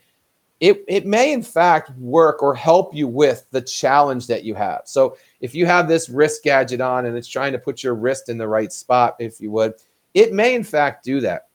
It, 0.63 0.85
it 0.87 1.07
may 1.07 1.33
in 1.33 1.43
fact 1.43 1.91
work 1.99 2.41
or 2.41 2.55
help 2.55 2.95
you 2.95 3.09
with 3.09 3.47
the 3.51 3.61
challenge 3.61 4.29
that 4.29 4.45
you 4.45 4.55
have. 4.55 4.83
So 4.85 5.17
if 5.41 5.57
you 5.57 5.67
have 5.67 5.89
this 5.89 6.09
wrist 6.09 6.45
gadget 6.45 6.81
on 6.81 7.07
and 7.07 7.17
it's 7.17 7.27
trying 7.27 7.51
to 7.51 7.59
put 7.59 7.83
your 7.83 7.97
wrist 7.97 8.29
in 8.29 8.39
the 8.39 8.47
right 8.47 8.73
spot, 8.73 9.17
if 9.19 9.41
you 9.41 9.51
would, 9.51 9.75
it 10.15 10.33
may 10.33 10.55
in 10.55 10.63
fact 10.63 11.05
do 11.05 11.21
that. 11.21 11.49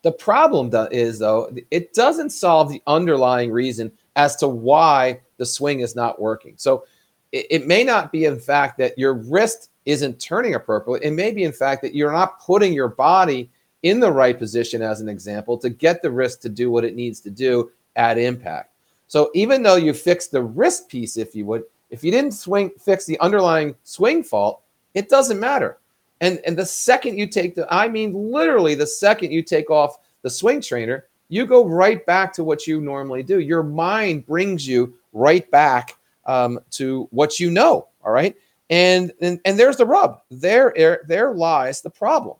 The 0.00 0.12
problem 0.12 0.70
is 0.90 1.18
though, 1.18 1.54
it 1.70 1.92
doesn't 1.92 2.30
solve 2.30 2.70
the 2.70 2.82
underlying 2.86 3.52
reason 3.52 3.92
as 4.16 4.34
to 4.36 4.48
why 4.48 5.20
the 5.36 5.44
swing 5.44 5.80
is 5.80 5.94
not 5.94 6.18
working. 6.18 6.54
So 6.56 6.86
it, 7.32 7.46
it 7.50 7.66
may 7.66 7.84
not 7.84 8.12
be 8.12 8.24
in 8.24 8.40
fact 8.40 8.78
that 8.78 8.98
your 8.98 9.12
wrist 9.12 9.68
isn't 9.84 10.18
turning 10.18 10.54
appropriately. 10.54 11.06
It 11.06 11.12
may 11.12 11.32
be, 11.32 11.44
in 11.44 11.52
fact, 11.52 11.82
that 11.82 11.94
you're 11.94 12.12
not 12.12 12.40
putting 12.40 12.72
your 12.72 12.88
body 12.88 13.50
in 13.82 14.00
the 14.00 14.10
right 14.10 14.38
position, 14.38 14.80
as 14.80 15.02
an 15.02 15.08
example, 15.10 15.58
to 15.58 15.68
get 15.68 16.00
the 16.00 16.10
wrist 16.10 16.40
to 16.42 16.48
do 16.48 16.70
what 16.70 16.82
it 16.82 16.96
needs 16.96 17.20
to 17.20 17.30
do 17.30 17.70
at 17.96 18.18
impact. 18.18 18.72
So 19.08 19.30
even 19.34 19.62
though 19.62 19.76
you 19.76 19.92
fix 19.92 20.28
the 20.28 20.42
wrist 20.42 20.88
piece, 20.88 21.16
if 21.16 21.34
you 21.34 21.46
would, 21.46 21.64
if 21.90 22.04
you 22.04 22.10
didn't 22.10 22.32
swing 22.32 22.70
fix 22.78 23.04
the 23.06 23.18
underlying 23.20 23.74
swing 23.84 24.22
fault, 24.22 24.62
it 24.94 25.08
doesn't 25.08 25.40
matter. 25.40 25.78
And 26.20 26.40
and 26.46 26.56
the 26.56 26.66
second 26.66 27.18
you 27.18 27.26
take 27.26 27.54
the, 27.54 27.66
I 27.72 27.88
mean 27.88 28.12
literally 28.32 28.74
the 28.74 28.86
second 28.86 29.32
you 29.32 29.42
take 29.42 29.70
off 29.70 29.98
the 30.22 30.30
swing 30.30 30.60
trainer, 30.60 31.06
you 31.28 31.46
go 31.46 31.64
right 31.64 32.04
back 32.06 32.32
to 32.34 32.44
what 32.44 32.66
you 32.66 32.80
normally 32.80 33.22
do. 33.22 33.40
Your 33.40 33.62
mind 33.62 34.26
brings 34.26 34.66
you 34.66 34.94
right 35.12 35.48
back 35.50 35.96
um, 36.24 36.58
to 36.72 37.08
what 37.10 37.38
you 37.38 37.50
know. 37.50 37.88
All 38.04 38.12
right. 38.12 38.36
And, 38.70 39.12
and 39.20 39.40
and 39.44 39.58
there's 39.58 39.76
the 39.76 39.86
rub. 39.86 40.22
There 40.30 41.04
there 41.06 41.34
lies 41.34 41.80
the 41.80 41.90
problem. 41.90 42.36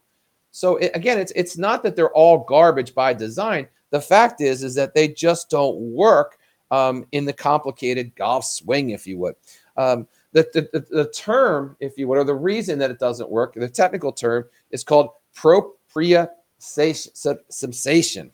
So 0.51 0.77
it, 0.77 0.91
again, 0.95 1.19
it's 1.19 1.33
it's 1.37 1.57
not 1.57 1.83
that 1.83 1.95
they're 1.95 2.13
all 2.13 2.39
garbage 2.39 2.95
by 2.95 3.13
design. 3.13 3.69
The 3.90 4.00
fact 4.00 4.40
is 4.40 4.62
is 4.62 4.75
that 4.75 4.95
they 4.95 5.09
just 5.09 5.50
don't 5.50 5.76
work 5.78 6.38
um, 6.71 7.07
in 7.12 7.25
the 7.25 7.33
complicated 7.33 8.14
golf 8.16 8.45
swing, 8.45 8.90
if 8.90 9.07
you 9.07 9.19
would. 9.19 9.35
Um, 9.76 10.07
the, 10.33 10.47
the, 10.52 10.85
the, 10.90 11.09
term, 11.11 11.76
if 11.81 11.97
you 11.97 12.09
would, 12.09 12.19
or 12.19 12.25
the 12.25 12.35
reason 12.35 12.78
that 12.81 12.90
it 12.90 12.99
doesn't 12.99 13.31
work, 13.31 13.55
the 13.55 13.69
technical 13.69 14.12
term 14.12 14.45
is 14.71 14.85
called 14.85 15.11
proprioception. 15.35 16.28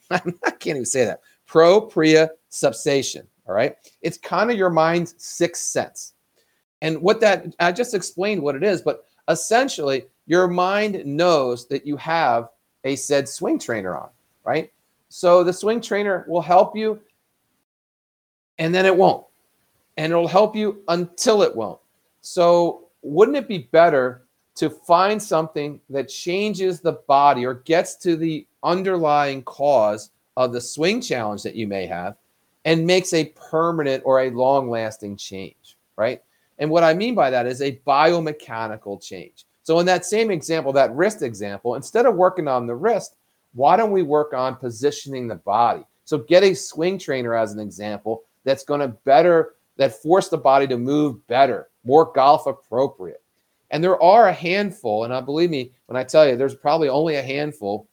I 0.11 0.19
can't 0.19 0.67
even 0.67 0.85
say 0.85 1.05
that. 1.05 1.21
Proprioception. 1.49 3.27
All 3.47 3.55
right. 3.55 3.77
It's 4.01 4.19
kind 4.19 4.51
of 4.51 4.57
your 4.57 4.71
mind's 4.71 5.15
sixth 5.19 5.65
sense. 5.65 6.15
And 6.81 7.01
what 7.01 7.21
that, 7.21 7.47
I 7.61 7.71
just 7.71 7.95
explained 7.95 8.43
what 8.43 8.57
it 8.57 8.65
is, 8.65 8.83
but 8.83 9.05
essentially, 9.29 10.07
your 10.27 10.49
mind 10.49 11.05
knows 11.05 11.69
that 11.69 11.87
you 11.87 11.97
have 11.97 12.49
a 12.85 12.97
said 12.97 13.29
swing 13.29 13.59
trainer 13.59 13.97
on, 13.97 14.09
right? 14.45 14.73
So 15.13 15.45
the 15.45 15.53
swing 15.53 15.83
trainer 15.83 16.25
will 16.27 16.41
help 16.41 16.75
you 16.75 16.99
and 18.59 18.75
then 18.75 18.87
it 18.87 18.97
won't. 18.97 19.27
And 19.99 20.11
it'll 20.11 20.27
help 20.27 20.57
you 20.57 20.83
until 20.89 21.43
it 21.43 21.55
won't. 21.55 21.79
So 22.23 22.89
wouldn't 23.03 23.37
it 23.37 23.47
be 23.47 23.69
better 23.73 24.23
to 24.55 24.71
find 24.71 25.23
something 25.23 25.79
that 25.91 26.09
changes 26.09 26.81
the 26.81 26.93
body 27.07 27.45
or 27.45 27.55
gets 27.55 27.97
to 27.97 28.17
the 28.17 28.47
underlying 28.63 29.43
cause 29.43 30.13
of 30.39 30.55
the 30.55 30.61
swing 30.63 31.03
challenge 31.03 31.43
that 31.43 31.57
you 31.57 31.67
may 31.67 31.85
have 31.85 32.17
and 32.65 32.87
makes 32.87 33.13
a 33.13 33.35
permanent 33.51 34.03
or 34.07 34.23
a 34.23 34.31
long 34.31 34.71
lasting 34.71 35.19
change, 35.19 35.77
right? 35.97 36.23
And 36.59 36.71
what 36.71 36.85
I 36.85 36.95
mean 36.95 37.15
by 37.15 37.29
that 37.29 37.47
is 37.47 37.61
a 37.61 37.79
biomechanical 37.87 39.03
change. 39.03 39.45
So, 39.63 39.79
in 39.79 39.85
that 39.87 40.07
same 40.07 40.31
example, 40.31 40.73
that 40.73 40.95
wrist 40.95 41.23
example, 41.23 41.75
instead 41.75 42.07
of 42.07 42.15
working 42.15 42.49
on 42.49 42.67
the 42.67 42.75
wrist, 42.75 43.15
why 43.55 43.77
don't 43.77 43.93
we 43.93 44.03
work 44.03 44.35
on 44.35 44.57
positioning 44.57 45.29
the 45.29 45.37
body? 45.37 45.85
So, 46.05 46.19
get 46.19 46.43
a 46.43 46.55
swing 46.55 46.99
trainer 46.99 47.35
as 47.35 47.53
an 47.53 47.61
example 47.61 48.23
that's 48.45 48.65
going 48.65 48.81
to 48.81 48.89
better, 48.89 49.55
that 49.77 49.95
force 50.03 50.29
the 50.29 50.39
body 50.39 50.67
to 50.67 50.77
move 50.77 51.27
better, 51.27 51.69
more 51.85 52.13
golf 52.13 52.47
appropriate. 52.47 53.23
And 53.71 53.83
there 53.83 54.01
are 54.03 54.29
a 54.29 54.33
handful, 54.33 55.05
and 55.05 55.15
I 55.15 55.21
believe 55.21 55.51
me 55.51 55.73
when 55.87 55.97
I 55.97 56.05
tell 56.05 56.29
you, 56.29 56.37
there's 56.37 56.55
probably 56.55 56.89
only 56.89 57.17
a 57.17 57.23
handful 57.23 57.89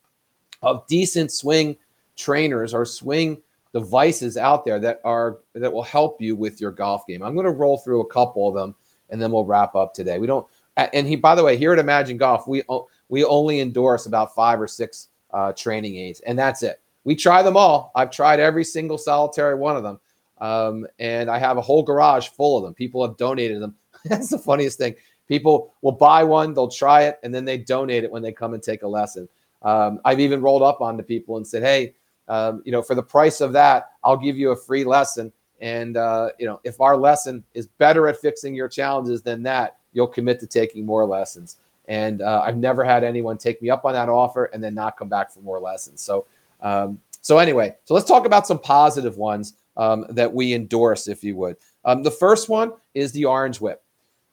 of 0.62 0.86
decent 0.88 1.32
swing 1.32 1.78
trainers 2.18 2.74
or 2.74 2.86
swing 2.86 3.42
devices 3.74 4.36
out 4.36 4.66
there 4.66 4.80
that 4.80 5.00
are 5.04 5.40
that 5.54 5.72
will 5.72 5.84
help 5.84 6.22
you 6.22 6.36
with 6.36 6.60
your 6.60 6.72
golf 6.72 7.06
game. 7.08 7.24
I'm 7.24 7.34
going 7.34 7.46
to 7.46 7.52
roll 7.52 7.78
through 7.78 8.02
a 8.02 8.08
couple 8.08 8.48
of 8.48 8.56
them 8.56 8.76
and 9.10 9.22
then 9.22 9.32
we'll 9.32 9.46
wrap 9.46 9.76
up 9.76 9.94
today. 9.94 10.20
We 10.20 10.28
don't 10.28 10.46
and 10.76 11.08
he 11.08 11.16
by 11.16 11.36
the 11.36 11.44
way, 11.44 11.58
here 11.58 11.74
at 11.74 11.80
Imagine 11.80 12.18
Golf, 12.18 12.48
we 12.48 12.64
we 13.10 13.24
only 13.24 13.60
endorse 13.60 14.06
about 14.06 14.36
5 14.36 14.62
or 14.62 14.68
6 14.68 15.08
uh, 15.32 15.54
training 15.54 15.96
aids 15.96 16.22
and 16.22 16.38
that's 16.38 16.64
it. 16.64 16.82
We 17.04 17.16
try 17.16 17.42
them 17.42 17.58
all. 17.58 17.92
I've 17.96 18.12
tried 18.12 18.40
every 18.40 18.64
single 18.64 18.98
solitary 18.98 19.56
one 19.56 19.76
of 19.76 19.84
them. 19.84 20.00
Um, 20.40 20.88
and 21.00 21.30
I 21.30 21.38
have 21.38 21.58
a 21.58 21.62
whole 21.62 21.84
garage 21.84 22.30
full 22.30 22.58
of 22.58 22.64
them. 22.64 22.74
People 22.74 23.06
have 23.06 23.18
donated 23.18 23.62
them. 23.62 23.76
that's 24.06 24.30
the 24.30 24.40
funniest 24.40 24.78
thing. 24.78 24.96
People 25.28 25.74
will 25.82 25.92
buy 25.92 26.24
one, 26.24 26.54
they'll 26.54 26.70
try 26.70 27.04
it, 27.04 27.20
and 27.24 27.34
then 27.34 27.46
they 27.46 27.58
donate 27.58 28.04
it 28.04 28.12
when 28.12 28.24
they 28.24 28.32
come 28.32 28.54
and 28.54 28.64
take 28.64 28.84
a 28.84 28.88
lesson. 28.88 29.30
Um, 29.62 30.00
I've 30.06 30.20
even 30.20 30.42
rolled 30.42 30.64
up 30.64 30.82
onto 30.82 31.04
people 31.04 31.38
and 31.38 31.46
said, 31.46 31.62
"Hey, 31.62 31.94
um, 32.30 32.62
you 32.64 32.72
know, 32.72 32.82
for 32.82 32.96
the 32.96 33.04
price 33.04 33.42
of 33.42 33.52
that, 33.54 33.90
I'll 34.04 34.16
give 34.16 34.38
you 34.38 34.52
a 34.52 34.56
free 34.56 34.84
lesson. 34.84 35.34
And 35.60 35.98
uh, 35.98 36.30
you 36.40 36.46
know, 36.46 36.62
if 36.64 36.80
our 36.80 36.96
lesson 36.96 37.44
is 37.54 37.68
better 37.68 38.08
at 38.08 38.18
fixing 38.18 38.54
your 38.54 38.70
challenges 38.70 39.22
than 39.22 39.44
that, 39.44 39.78
you'll 39.92 40.08
commit 40.08 40.40
to 40.40 40.48
taking 40.48 40.86
more 40.86 41.04
lessons. 41.06 41.58
And 41.90 42.22
uh, 42.22 42.42
I've 42.46 42.56
never 42.56 42.86
had 42.86 43.04
anyone 43.04 43.38
take 43.38 43.62
me 43.62 43.70
up 43.70 43.84
on 43.84 43.94
that 43.94 44.08
offer 44.08 44.46
and 44.46 44.64
then 44.64 44.74
not 44.74 44.96
come 44.96 45.10
back 45.10 45.32
for 45.32 45.42
more 45.42 45.60
lessons. 45.60 46.02
So, 46.02 46.26
um, 46.62 47.00
so 47.22 47.38
anyway, 47.38 47.76
so 47.84 47.94
let's 47.94 48.08
talk 48.08 48.26
about 48.26 48.48
some 48.48 48.60
positive 48.60 49.18
ones 49.18 49.56
um, 49.76 50.06
that 50.10 50.34
we 50.34 50.54
endorse, 50.54 51.08
if 51.08 51.24
you 51.24 51.36
would. 51.36 51.58
Um, 51.84 52.04
the 52.04 52.12
first 52.12 52.48
one 52.48 52.72
is 52.94 53.12
the 53.12 53.26
Orange 53.26 53.60
Whip. 53.60 53.84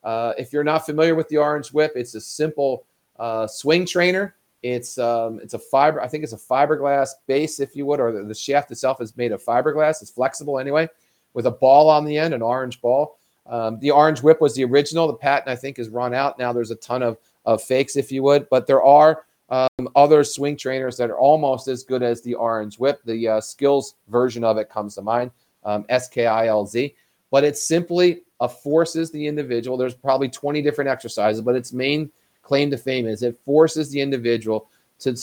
Uh, 0.05 0.35
if 0.39 0.53
you're 0.53 0.65
not 0.65 0.87
familiar 0.87 1.17
with 1.17 1.29
the 1.29 1.39
Orange 1.39 1.73
Whip, 1.73 1.93
it's 1.97 2.15
a 2.15 2.21
simple 2.21 2.85
uh, 3.19 3.49
swing 3.49 3.85
trainer 3.85 4.37
it's 4.63 4.99
um, 4.99 5.39
it's 5.43 5.55
a 5.55 5.59
fiber. 5.59 6.01
I 6.01 6.09
think 6.09 6.25
it's 6.25 6.33
a 6.33 6.37
fiberglass 6.37 7.11
base, 7.27 7.61
if 7.61 7.77
you 7.77 7.87
would, 7.87 8.01
or 8.01 8.11
the, 8.11 8.25
the 8.25 8.35
shaft 8.35 8.71
itself 8.73 9.01
is 9.01 9.17
made 9.17 9.31
of 9.31 9.43
fiberglass. 9.43 10.03
It's 10.03 10.11
flexible 10.11 10.59
anyway, 10.59 10.89
with 11.35 11.47
a 11.47 11.51
ball 11.51 11.89
on 11.89 12.05
the 12.05 12.19
end, 12.19 12.35
an 12.35 12.43
orange 12.43 12.81
ball. 12.81 13.19
Um, 13.47 13.79
the 13.79 13.93
orange 13.93 14.23
whip 14.23 14.41
was 14.41 14.55
the 14.57 14.65
original. 14.65 15.07
The 15.07 15.15
patent 15.15 15.49
I 15.49 15.57
think 15.57 15.79
is 15.79 15.89
run 15.89 16.15
out 16.15 16.39
now. 16.39 16.53
There's 16.53 16.73
a 16.73 16.77
ton 16.77 17.03
of 17.03 17.19
of 17.47 17.62
fakes, 17.62 17.97
if 17.97 18.12
you 18.12 18.23
would, 18.25 18.49
but 18.50 18.67
there 18.67 18.83
are 18.83 19.25
um, 19.49 19.88
other 19.95 20.25
swing 20.25 20.57
trainers 20.57 20.97
that 20.97 21.11
are 21.11 21.19
almost 21.19 21.69
as 21.69 21.85
good 21.85 22.03
as 22.03 22.21
the 22.21 22.35
orange 22.35 22.79
whip. 22.79 23.00
The 23.05 23.29
uh, 23.29 23.41
skills 23.41 23.95
version 24.09 24.45
of 24.45 24.59
it 24.59 24.69
comes 24.69 24.97
to 24.97 25.03
mind, 25.03 25.31
um, 25.65 25.85
SKILZ, 25.85 26.95
but 27.31 27.45
it 27.45 27.57
simply 27.57 28.23
uh, 28.41 28.49
forces 28.49 29.11
the 29.11 29.26
individual. 29.26 29.76
There's 29.76 29.95
probably 29.95 30.29
20 30.29 30.62
different 30.62 30.91
exercises, 30.91 31.41
but 31.41 31.55
its 31.55 31.73
main 31.73 32.11
claim 32.43 32.71
to 32.71 32.76
fame 32.76 33.07
is 33.07 33.23
it 33.23 33.38
forces 33.45 33.91
the 33.91 34.00
individual 34.00 34.69
to 35.00 35.17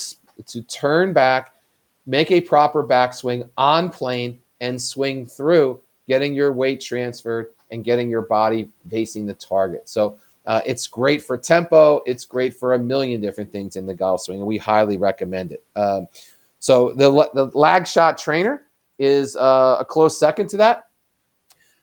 to 0.46 0.62
turn 0.64 1.14
back, 1.14 1.54
make 2.08 2.32
a 2.32 2.42
proper 2.42 2.84
backswing 2.84 3.48
on 3.56 3.90
plane, 3.90 4.40
and 4.62 4.82
swing 4.82 5.28
through, 5.28 5.80
getting 6.08 6.34
your 6.34 6.52
weight 6.52 6.82
transferred 6.82 7.52
and 7.72 7.84
getting 7.84 8.10
your 8.10 8.24
body 8.24 8.70
facing 8.90 9.26
the 9.26 9.34
target. 9.34 9.88
So 9.88 10.18
uh, 10.46 10.62
it's 10.66 10.88
great 10.88 11.22
for 11.22 11.38
tempo. 11.38 12.02
It's 12.06 12.26
great 12.26 12.56
for 12.56 12.74
a 12.74 12.80
million 12.80 13.22
different 13.22 13.52
things 13.52 13.76
in 13.76 13.86
the 13.86 13.94
golf 13.94 14.22
swing, 14.22 14.40
and 14.40 14.48
we 14.48 14.58
highly 14.58 14.98
recommend 14.98 15.52
it. 15.54 15.64
Um, 15.76 16.08
so 16.60 16.94
the 16.94 17.10
the 17.34 17.46
lag 17.58 17.88
shot 17.88 18.18
trainer 18.18 18.64
is 19.00 19.36
uh, 19.36 19.78
a 19.80 19.86
close 19.86 20.18
second 20.20 20.50
to 20.50 20.58
that. 20.58 20.88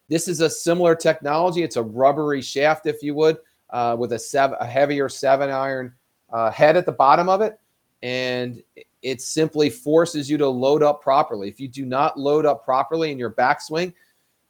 This 0.08 0.26
is 0.26 0.40
a 0.40 0.50
similar 0.50 0.94
technology. 0.94 1.62
It's 1.62 1.76
a 1.76 1.82
rubbery 1.82 2.42
shaft, 2.42 2.86
if 2.86 3.02
you 3.02 3.14
would, 3.14 3.38
uh, 3.70 3.96
with 3.98 4.12
a 4.12 4.18
seven, 4.18 4.56
a 4.60 4.66
heavier 4.66 5.08
seven 5.08 5.50
iron 5.50 5.94
uh, 6.32 6.50
head 6.50 6.76
at 6.76 6.84
the 6.84 6.92
bottom 6.92 7.28
of 7.28 7.40
it, 7.40 7.58
and 8.02 8.62
it 9.02 9.20
simply 9.22 9.70
forces 9.70 10.28
you 10.28 10.36
to 10.36 10.48
load 10.48 10.82
up 10.82 11.00
properly. 11.00 11.48
If 11.48 11.60
you 11.60 11.68
do 11.68 11.86
not 11.86 12.18
load 12.18 12.44
up 12.44 12.64
properly 12.64 13.12
in 13.12 13.18
your 13.18 13.30
backswing, 13.30 13.94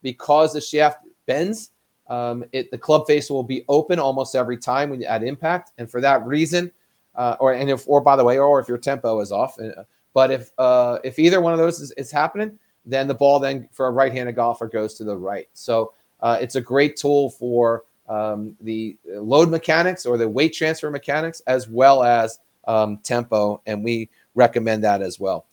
because 0.02 0.52
the 0.52 0.60
shaft 0.60 1.04
bends, 1.26 1.70
um, 2.10 2.44
it, 2.52 2.70
the 2.70 2.78
club 2.78 3.06
face 3.06 3.30
will 3.30 3.44
be 3.44 3.64
open 3.68 3.98
almost 3.98 4.34
every 4.34 4.58
time 4.58 4.90
when 4.90 5.00
you, 5.00 5.06
at 5.06 5.22
impact, 5.22 5.70
and 5.78 5.90
for 5.90 6.00
that 6.00 6.26
reason, 6.26 6.70
uh, 7.14 7.36
or 7.38 7.54
and 7.54 7.70
if 7.70 7.88
or 7.88 8.00
by 8.00 8.16
the 8.16 8.24
way, 8.24 8.38
or 8.38 8.60
if 8.60 8.68
your 8.68 8.78
tempo 8.78 9.20
is 9.20 9.32
off. 9.32 9.58
Uh, 9.58 9.84
but 10.12 10.30
if 10.30 10.50
uh, 10.58 10.98
if 11.04 11.18
either 11.18 11.40
one 11.40 11.52
of 11.52 11.58
those 11.58 11.80
is, 11.80 11.92
is 11.92 12.10
happening, 12.10 12.58
then 12.84 13.06
the 13.06 13.14
ball 13.14 13.38
then 13.38 13.68
for 13.72 13.86
a 13.86 13.90
right-handed 13.90 14.34
golfer 14.34 14.66
goes 14.66 14.94
to 14.94 15.04
the 15.04 15.16
right. 15.16 15.48
So 15.54 15.92
uh, 16.20 16.38
it's 16.40 16.56
a 16.56 16.60
great 16.60 16.96
tool 16.96 17.30
for 17.30 17.84
um, 18.08 18.56
the 18.60 18.98
load 19.06 19.48
mechanics 19.48 20.04
or 20.04 20.18
the 20.18 20.28
weight 20.28 20.52
transfer 20.52 20.90
mechanics 20.90 21.40
as 21.46 21.68
well 21.68 22.02
as 22.02 22.40
um, 22.66 22.98
tempo, 23.04 23.62
and 23.66 23.84
we 23.84 24.10
recommend 24.34 24.82
that 24.82 25.00
as 25.00 25.20
well. 25.20 25.46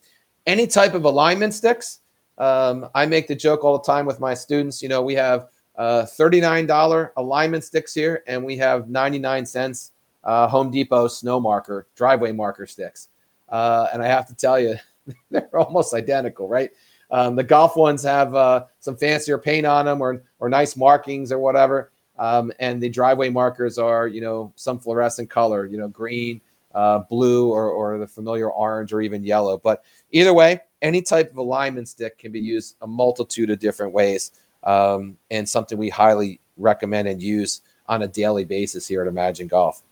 Any 0.48 0.66
type 0.66 0.96
of 0.96 1.06
alignment 1.06 1.54
sticks. 1.54 2.00
Um, 2.40 2.88
I 2.94 3.08
make 3.08 3.28
the 3.28 3.36
joke 3.36 3.64
all 3.64 3.78
the 3.78 3.84
time 3.84 4.06
with 4.06 4.20
my 4.20 4.36
students. 4.36 4.82
You 4.84 4.90
know, 4.90 5.02
we 5.02 5.16
have 5.16 5.48
uh, 5.78 6.04
$39 6.04 7.12
alignment 7.18 7.64
sticks 7.64 7.94
here, 7.94 8.24
and 8.28 8.44
we 8.44 8.58
have 8.58 8.90
99 8.90 9.46
cents 9.46 9.92
uh, 10.24 10.48
Home 10.48 10.72
Depot 10.72 11.08
snow 11.08 11.40
marker, 11.40 11.88
driveway 11.96 12.32
marker 12.32 12.66
sticks. 12.66 13.10
Uh, 13.50 13.88
and 13.94 14.02
I 14.02 14.08
have 14.08 14.28
to 14.28 14.36
tell 14.36 14.60
you, 14.60 14.76
they're 15.32 15.58
almost 15.58 15.94
identical, 15.94 16.48
right? 16.48 16.72
Um, 17.12 17.36
the 17.36 17.44
golf 17.44 17.78
ones 17.78 18.04
have 18.04 18.36
uh, 18.36 18.66
some 18.80 18.98
fancier 18.98 19.38
paint 19.38 19.66
on 19.66 19.86
them 19.86 20.02
or, 20.02 20.22
or 20.40 20.50
nice 20.50 20.76
markings 20.76 21.32
or 21.32 21.40
whatever. 21.40 21.92
Um, 22.20 22.52
and 22.60 22.82
the 22.82 22.90
driveway 22.90 23.30
markers 23.30 23.78
are, 23.78 24.08
you 24.08 24.20
know, 24.20 24.52
some 24.56 24.80
fluorescent 24.80 25.30
color, 25.30 25.66
you 25.66 25.78
know, 25.78 25.88
green, 25.88 26.42
uh, 26.74 27.00
blue, 27.00 27.50
or, 27.50 27.70
or 27.70 27.98
the 27.98 28.08
familiar 28.08 28.50
orange 28.50 28.92
or 28.92 29.02
even 29.02 29.24
yellow. 29.24 29.58
But 29.58 29.84
either 30.12 30.34
way, 30.34 30.60
any 30.82 31.02
type 31.02 31.32
of 31.32 31.38
alignment 31.38 31.88
stick 31.88 32.18
can 32.18 32.32
be 32.32 32.40
used 32.40 32.76
a 32.82 32.88
multitude 32.88 33.50
of 33.50 33.60
different 33.60 33.94
ways 33.94 34.32
um, 34.64 35.18
and 35.32 35.48
something 35.48 35.78
we 35.78 35.90
highly 35.90 36.40
recommend 36.58 37.08
and 37.08 37.22
use 37.22 37.62
on 37.88 38.02
a 38.04 38.08
daily 38.08 38.46
basis 38.46 38.88
here 38.88 39.02
at 39.02 39.08
Imagine 39.08 39.48
Golf. 39.48 39.84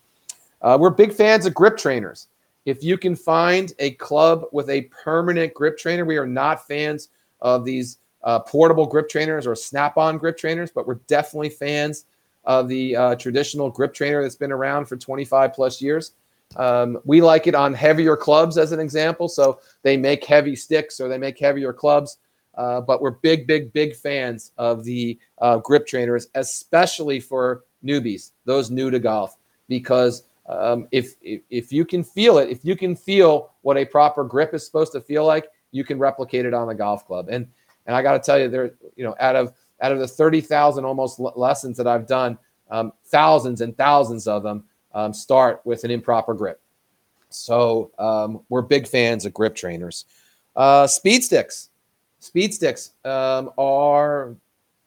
Uh, 0.61 0.77
we're 0.79 0.89
big 0.89 1.13
fans 1.13 1.45
of 1.45 1.53
grip 1.53 1.77
trainers. 1.77 2.27
If 2.65 2.83
you 2.83 2.97
can 2.97 3.15
find 3.15 3.73
a 3.79 3.91
club 3.91 4.45
with 4.51 4.69
a 4.69 4.81
permanent 4.83 5.53
grip 5.53 5.77
trainer, 5.77 6.03
we 6.03 6.17
are 6.17 6.25
not 6.25 6.67
fans 6.67 7.09
of 7.41 7.63
these 7.63 7.99
uh, 8.23 8.39
portable 8.39 8.87
grip 8.87 9.07
trainers 9.07 9.45
or 9.45 9.55
snap 9.55 9.97
on 9.97 10.17
grip 10.17 10.37
trainers, 10.37 10.71
but 10.71 10.87
we're 10.87 10.95
definitely 11.07 11.49
fans 11.49 12.05
of 12.43 12.67
the 12.67 12.95
uh, 12.95 13.15
traditional 13.15 13.69
grip 13.69 13.93
trainer 13.93 14.21
that's 14.21 14.35
been 14.35 14.51
around 14.51 14.85
for 14.85 14.97
25 14.97 15.53
plus 15.53 15.81
years. 15.81 16.13
Um, 16.55 16.99
we 17.05 17.21
like 17.21 17.47
it 17.47 17.55
on 17.55 17.73
heavier 17.73 18.15
clubs, 18.15 18.57
as 18.57 18.71
an 18.71 18.79
example. 18.79 19.27
So 19.27 19.59
they 19.83 19.97
make 19.97 20.23
heavy 20.23 20.55
sticks 20.55 20.99
or 20.99 21.07
they 21.07 21.17
make 21.17 21.39
heavier 21.39 21.73
clubs. 21.73 22.17
Uh, 22.55 22.81
but 22.81 23.01
we're 23.01 23.11
big, 23.11 23.45
big, 23.47 23.71
big 23.73 23.95
fans 23.95 24.51
of 24.57 24.83
the 24.83 25.19
uh, 25.39 25.57
grip 25.57 25.85
trainers, 25.85 26.27
especially 26.35 27.19
for 27.19 27.63
newbies, 27.83 28.31
those 28.45 28.71
new 28.71 28.89
to 28.89 28.99
golf, 28.99 29.37
because 29.67 30.23
um, 30.47 30.87
if, 30.91 31.15
if 31.21 31.41
if 31.49 31.73
you 31.73 31.83
can 31.85 32.03
feel 32.03 32.37
it, 32.37 32.49
if 32.49 32.63
you 32.63 32.75
can 32.75 32.95
feel 32.95 33.51
what 33.61 33.77
a 33.77 33.85
proper 33.85 34.23
grip 34.23 34.53
is 34.53 34.65
supposed 34.65 34.91
to 34.93 35.01
feel 35.01 35.25
like, 35.25 35.47
you 35.71 35.83
can 35.83 35.99
replicate 35.99 36.45
it 36.45 36.53
on 36.53 36.67
the 36.67 36.75
golf 36.75 37.05
club. 37.05 37.27
And 37.29 37.47
and 37.85 37.95
I 37.95 38.01
got 38.01 38.13
to 38.13 38.19
tell 38.19 38.39
you, 38.39 38.47
there, 38.47 38.71
you 38.95 39.03
know, 39.03 39.15
out 39.19 39.35
of 39.35 39.53
out 39.81 39.91
of 39.91 39.99
the 39.99 40.07
thirty 40.07 40.41
thousand 40.41 40.85
almost 40.85 41.19
lessons 41.19 41.77
that 41.77 41.87
I've 41.87 42.07
done, 42.07 42.37
um, 42.71 42.93
thousands 43.05 43.61
and 43.61 43.75
thousands 43.75 44.27
of 44.27 44.43
them 44.43 44.63
um, 44.93 45.13
start 45.13 45.61
with 45.65 45.83
an 45.83 45.91
improper 45.91 46.33
grip. 46.33 46.61
So 47.29 47.91
um, 47.99 48.41
we're 48.47 48.61
big 48.61 48.87
fans 48.87 49.25
of 49.25 49.33
grip 49.33 49.55
trainers. 49.55 50.05
Uh, 50.55 50.87
speed 50.87 51.23
sticks, 51.23 51.69
speed 52.25 52.53
sticks 52.53 52.91
um, 53.05 53.51
are 53.57 54.35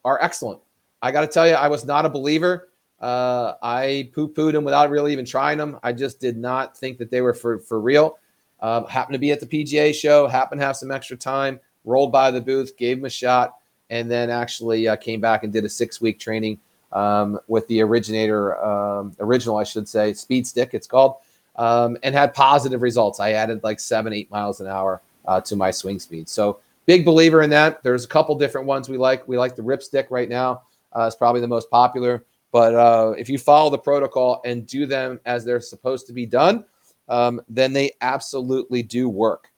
are 0.05 0.22
excellent. 0.22 0.61
I 1.01 1.12
got 1.12 1.20
to 1.20 1.27
tell 1.29 1.46
you, 1.46 1.55
I 1.55 1.68
was 1.68 1.85
not 1.85 2.05
a 2.05 2.09
believer 2.09 2.68
uh, 3.01 3.55
I 3.62 4.11
poo 4.12 4.29
pooed 4.29 4.53
them 4.53 4.64
without 4.64 4.90
really 4.90 5.12
even 5.12 5.24
trying 5.24 5.59
them. 5.59 5.79
I 5.83 5.92
just 5.92 6.20
did 6.20 6.37
not 6.37 6.77
think 6.77 6.98
that 6.98 7.11
they 7.11 7.20
were 7.20 7.35
for, 7.35 7.61
for 7.61 7.81
real. 7.81 8.18
Um, 8.61 8.87
happened 8.87 9.14
to 9.14 9.20
be 9.20 9.31
at 9.31 9.38
the 9.40 9.46
PGA 9.46 9.94
show, 9.94 10.27
happened 10.27 10.61
to 10.61 10.66
have 10.66 10.77
some 10.77 10.90
extra 10.90 11.16
time, 11.16 11.61
rolled 11.85 12.11
by 12.11 12.31
the 12.33 12.40
booth, 12.40 12.77
gave 12.77 12.96
them 12.96 13.05
a 13.05 13.11
shot, 13.11 13.59
and 13.90 14.11
then 14.11 14.31
actually 14.31 14.88
uh, 14.88 14.96
came 14.96 15.20
back 15.20 15.44
and 15.44 15.53
did 15.53 15.64
a 15.64 15.68
six 15.68 16.01
week 16.01 16.18
training 16.18 16.59
um, 16.92 17.38
with 17.46 17.68
the 17.68 17.81
originator, 17.81 18.62
um, 18.64 19.14
original, 19.20 19.59
I 19.59 19.64
should 19.64 19.88
say, 19.88 20.12
Speed 20.12 20.46
Stick, 20.46 20.70
it's 20.72 20.88
called, 20.88 21.16
um, 21.55 21.96
and 22.03 22.14
had 22.14 22.35
positive 22.35 22.83
results. 22.83 23.20
I 23.20 23.33
added 23.33 23.62
like 23.62 23.79
seven, 23.79 24.12
eight 24.12 24.29
miles 24.31 24.61
an 24.61 24.66
hour 24.66 25.03
uh, 25.27 25.40
to 25.42 25.55
my 25.55 25.70
swing 25.70 26.01
speed. 26.01 26.29
So, 26.29 26.59
big 26.88 27.05
believer 27.05 27.42
in 27.42 27.51
that. 27.51 27.83
There's 27.85 28.07
a 28.07 28.09
couple 28.09 28.35
different 28.35 28.66
ones 28.66 28.88
we 28.88 28.96
like. 28.96 29.29
We 29.29 29.37
like 29.37 29.55
the 29.55 29.62
Rypstick 29.62 30.07
right 30.11 30.29
now, 30.29 30.62
uh, 30.96 31.03
it's 31.03 31.14
probably 31.14 31.42
the 31.42 31.46
most 31.46 31.70
popular. 31.70 32.24
But 32.51 32.74
uh, 32.74 33.14
if 33.18 33.29
you 33.29 33.37
follow 33.38 33.68
the 33.68 33.79
protocol 33.79 34.40
and 34.46 34.66
do 34.66 34.87
them 34.87 35.20
as 35.27 35.44
they're 35.44 35.61
supposed 35.61 36.07
to 36.07 36.14
be 36.14 36.24
done, 36.24 36.64
um, 37.11 37.42
then 37.46 37.74
they 37.74 37.92
absolutely 38.01 38.83
do 38.83 39.11
work. 39.11 39.51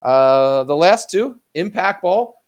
Uh, 0.00 0.64
the 0.64 0.74
last 0.74 1.10
two, 1.10 1.38
impact 1.54 2.00
ball, 2.00 2.42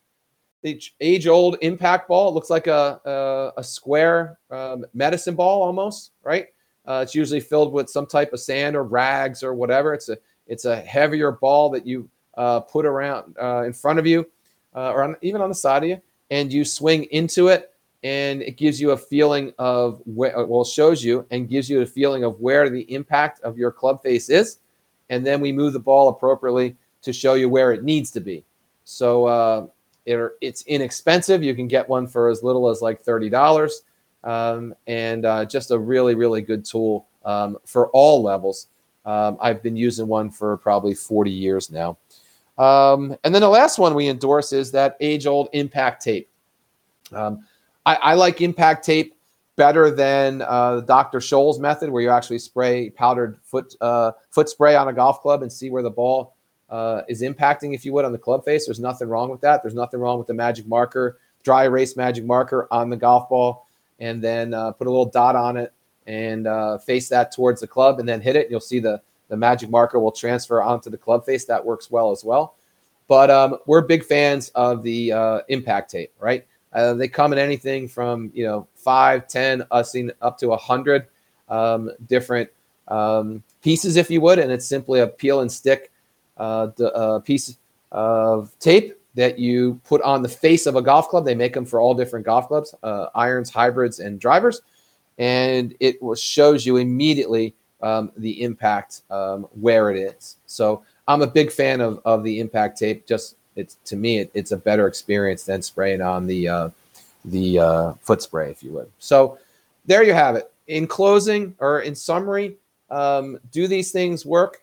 the 0.63 0.83
age 1.03 1.27
old 1.27 1.59
impact 1.61 2.09
ball. 2.09 2.31
It 2.31 2.35
looks 2.35 2.49
like 2.49 2.69
a, 2.69 3.03
a, 3.05 3.61
a 3.61 3.63
square 3.63 4.39
um, 4.51 4.87
medicine 4.95 5.35
ball 5.35 5.63
almost, 5.63 6.13
right? 6.25 6.47
Uh, 6.87 7.01
it's 7.03 7.15
usually 7.15 7.41
filled 7.41 7.75
with 7.75 7.91
some 7.91 8.07
type 8.07 8.33
of 8.33 8.41
sand 8.41 8.77
or 8.77 8.85
rags 8.85 9.43
or 9.43 9.53
whatever. 9.53 9.93
It's 9.93 10.09
a 10.09 10.17
it's 10.47 10.65
a 10.65 10.77
heavier 10.77 11.33
ball 11.33 11.69
that 11.71 11.87
you 11.87 12.09
uh, 12.37 12.61
put 12.61 12.87
around 12.87 13.35
uh, 13.41 13.63
in 13.63 13.73
front 13.73 13.99
of 13.99 14.07
you 14.07 14.27
uh, 14.75 14.93
or 14.93 15.03
on, 15.03 15.17
even 15.23 15.41
on 15.41 15.49
the 15.49 15.55
side 15.55 15.83
of 15.83 15.89
you, 15.89 16.01
and 16.31 16.53
you 16.53 16.65
swing 16.65 17.05
into 17.05 17.49
it 17.49 17.71
and 18.05 18.43
it 18.43 18.57
gives 18.57 18.81
you 18.81 18.91
a 18.91 18.97
feeling 18.97 19.53
of 19.59 20.01
where 20.05 20.37
uh, 20.37 20.45
well 20.45 20.65
shows 20.65 21.05
you 21.05 21.25
and 21.31 21.49
gives 21.49 21.71
you 21.71 21.83
a 21.83 21.87
feeling 21.87 22.25
of 22.25 22.41
where 22.41 22.69
the 22.69 22.83
impact 22.93 23.41
of 23.43 23.57
your 23.57 23.71
club 23.71 24.03
face 24.03 24.29
is 24.29 24.59
and 25.11 25.25
then 25.27 25.41
we 25.41 25.53
move 25.53 25.73
the 25.73 25.79
ball 25.79 26.09
appropriately 26.09 26.77
to 27.03 27.13
show 27.13 27.35
you 27.35 27.49
where 27.49 27.73
it 27.73 27.85
needs 27.85 28.11
to 28.13 28.21
be. 28.21 28.45
So 28.85 29.27
uh, 29.27 29.67
it, 30.07 30.19
it's 30.41 30.63
inexpensive. 30.63 31.43
You 31.43 31.55
can 31.55 31.69
get 31.69 31.89
one 31.89 32.07
for 32.07 32.29
as 32.29 32.43
little 32.43 32.69
as 32.69 32.81
like 32.81 33.05
$30 33.05 33.73
um, 34.25 34.75
and 34.87 35.25
uh, 35.25 35.45
just 35.45 35.71
a 35.71 35.79
really 35.79 36.15
really 36.15 36.43
good 36.43 36.65
tool 36.65 37.07
um, 37.25 37.59
for 37.65 37.89
all 37.89 38.23
levels. 38.23 38.69
Um, 39.05 39.37
i've 39.41 39.65
been 39.65 39.75
using 39.75 40.07
one 40.07 40.31
for 40.31 40.57
probably 40.59 40.95
40 40.95 41.29
years 41.29 41.73
now 41.73 41.99
um, 42.63 43.17
and 43.25 43.35
then 43.35 43.43
the 43.43 43.49
last 43.49 43.79
one 43.79 43.95
we 43.95 44.09
endorse 44.09 44.53
is 44.53 44.71
that 44.71 44.97
age 45.01 45.27
old 45.27 45.49
impact 45.53 46.03
tape 46.03 46.29
um, 47.13 47.45
I, 47.87 47.95
I 47.97 48.15
like 48.15 48.41
impact 48.41 48.85
tape 48.85 49.15
better 49.57 49.91
than 49.91 50.43
uh, 50.43 50.81
Dr. 50.81 51.19
Scholl's 51.19 51.59
method, 51.59 51.91
where 51.91 52.03
you 52.03 52.11
actually 52.11 52.39
spray 52.39 52.91
powdered 52.91 53.39
foot 53.45 53.75
uh, 53.81 54.13
foot 54.31 54.49
spray 54.49 54.75
on 54.77 54.89
a 54.89 54.93
golf 54.93 55.21
club 55.21 55.43
and 55.43 55.53
see 55.53 55.71
where 55.71 55.83
the 55.83 55.91
ball 55.91 56.37
uh, 56.71 57.03
is 57.09 57.23
impacting, 57.23 57.75
if 57.75 57.85
you 57.85 57.93
would, 57.93 58.05
on 58.05 58.13
the 58.13 58.19
club 58.19 58.45
face. 58.45 58.67
There's 58.67 58.81
nothing 58.81 59.09
wrong 59.09 59.31
with 59.31 59.41
that. 59.43 59.63
There's 59.63 59.75
nothing 59.75 60.01
wrong 60.01 60.19
with 60.19 60.27
the 60.27 60.35
magic 60.35 60.67
marker, 60.67 61.19
dry 61.43 61.65
erase 61.65 61.97
magic 61.97 62.25
marker 62.25 62.67
on 62.71 62.89
the 62.89 62.97
golf 62.97 63.29
ball, 63.29 63.67
and 64.01 64.23
then 64.23 64.55
uh, 64.55 64.73
put 64.73 64.87
a 64.87 64.91
little 64.91 65.07
dot 65.07 65.37
on 65.37 65.57
it 65.57 65.73
and 66.07 66.47
uh, 66.47 66.79
face 66.79 67.09
that 67.09 67.31
towards 67.31 67.61
the 67.61 67.67
club, 67.67 68.01
and 68.01 68.09
then 68.09 68.21
hit 68.21 68.37
it. 68.37 68.51
You'll 68.51 68.61
see 68.61 68.81
the 68.81 69.01
the 69.33 69.37
magic 69.39 69.71
marker 69.71 69.99
will 69.99 70.13
transfer 70.13 70.63
onto 70.63 70.91
the 70.91 70.99
club 70.99 71.25
face. 71.25 71.47
That 71.47 71.65
works 71.65 71.91
well 71.91 72.11
as 72.11 72.23
well. 72.23 72.57
But 73.09 73.31
um, 73.31 73.57
we're 73.65 73.81
big 73.81 74.05
fans 74.05 74.51
of 74.51 74.83
the 74.83 75.11
uh, 75.11 75.41
impact 75.49 75.91
tape, 75.91 76.13
right? 76.21 76.47
Uh, 76.75 76.93
they 76.93 77.09
come 77.09 77.33
in 77.33 77.39
anything 77.39 77.89
from 77.89 78.31
you 78.35 78.45
know 78.45 78.69
five, 78.75 79.27
ten, 79.29 79.65
using 79.75 80.11
up 80.21 80.37
to 80.41 80.53
a 80.53 80.57
hundred 80.57 81.07
um, 81.49 81.91
different 82.09 82.51
um, 82.89 83.43
pieces, 83.63 83.97
if 83.97 84.11
you 84.11 84.21
would, 84.21 84.39
and 84.39 84.53
it's 84.53 84.67
simply 84.67 85.01
a 85.01 85.07
peel 85.07 85.41
and 85.41 85.51
stick 85.51 85.91
uh, 86.37 86.67
the, 86.77 86.93
uh, 86.93 87.19
piece 87.21 87.57
of 87.91 88.53
tape 88.59 88.99
that 89.15 89.39
you 89.39 89.81
put 89.83 90.03
on 90.03 90.21
the 90.21 90.29
face 90.29 90.67
of 90.67 90.77
a 90.77 90.83
golf 90.83 91.09
club. 91.09 91.25
They 91.25 91.35
make 91.35 91.55
them 91.55 91.65
for 91.65 91.81
all 91.81 91.95
different 91.95 92.27
golf 92.27 92.49
clubs, 92.49 92.75
uh, 92.83 93.07
irons, 93.15 93.49
hybrids, 93.49 93.99
and 93.99 94.21
drivers, 94.21 94.61
and 95.17 95.75
it 95.81 95.97
shows 96.19 96.67
you 96.67 96.77
immediately 96.77 97.55
um, 97.83 98.13
the 98.17 98.43
impact 98.43 99.03
um, 99.11 99.47
where 99.61 99.91
it 99.91 99.99
is. 99.99 100.37
So 100.47 100.83
I'm 101.09 101.23
a 101.23 101.27
big 101.27 101.51
fan 101.51 101.81
of 101.81 102.01
of 102.05 102.25
the 102.25 102.41
impact 102.41 102.79
tape. 102.79 103.07
Just 103.07 103.37
it's 103.57 103.77
to 103.85 103.97
me 103.97 104.19
it, 104.19 104.31
it's 104.35 104.53
a 104.53 104.57
better 104.57 104.87
experience 104.87 105.45
than 105.45 105.63
spraying 105.63 106.01
on 106.01 106.27
the 106.27 106.49
uh, 106.49 106.69
the 107.25 107.59
uh, 107.59 107.93
foot 108.01 108.23
spray, 108.23 108.51
if 108.51 108.63
you 108.63 108.73
would. 108.73 108.91
So 108.99 109.39
there 109.87 110.03
you 110.03 110.15
have 110.15 110.37
it. 110.37 110.53
In 110.69 110.87
closing 110.87 111.55
or 111.59 111.81
in 111.81 111.95
summary, 111.95 112.57
um, 112.91 113.39
do 113.51 113.67
these 113.67 113.91
things 113.91 114.25
work? 114.25 114.63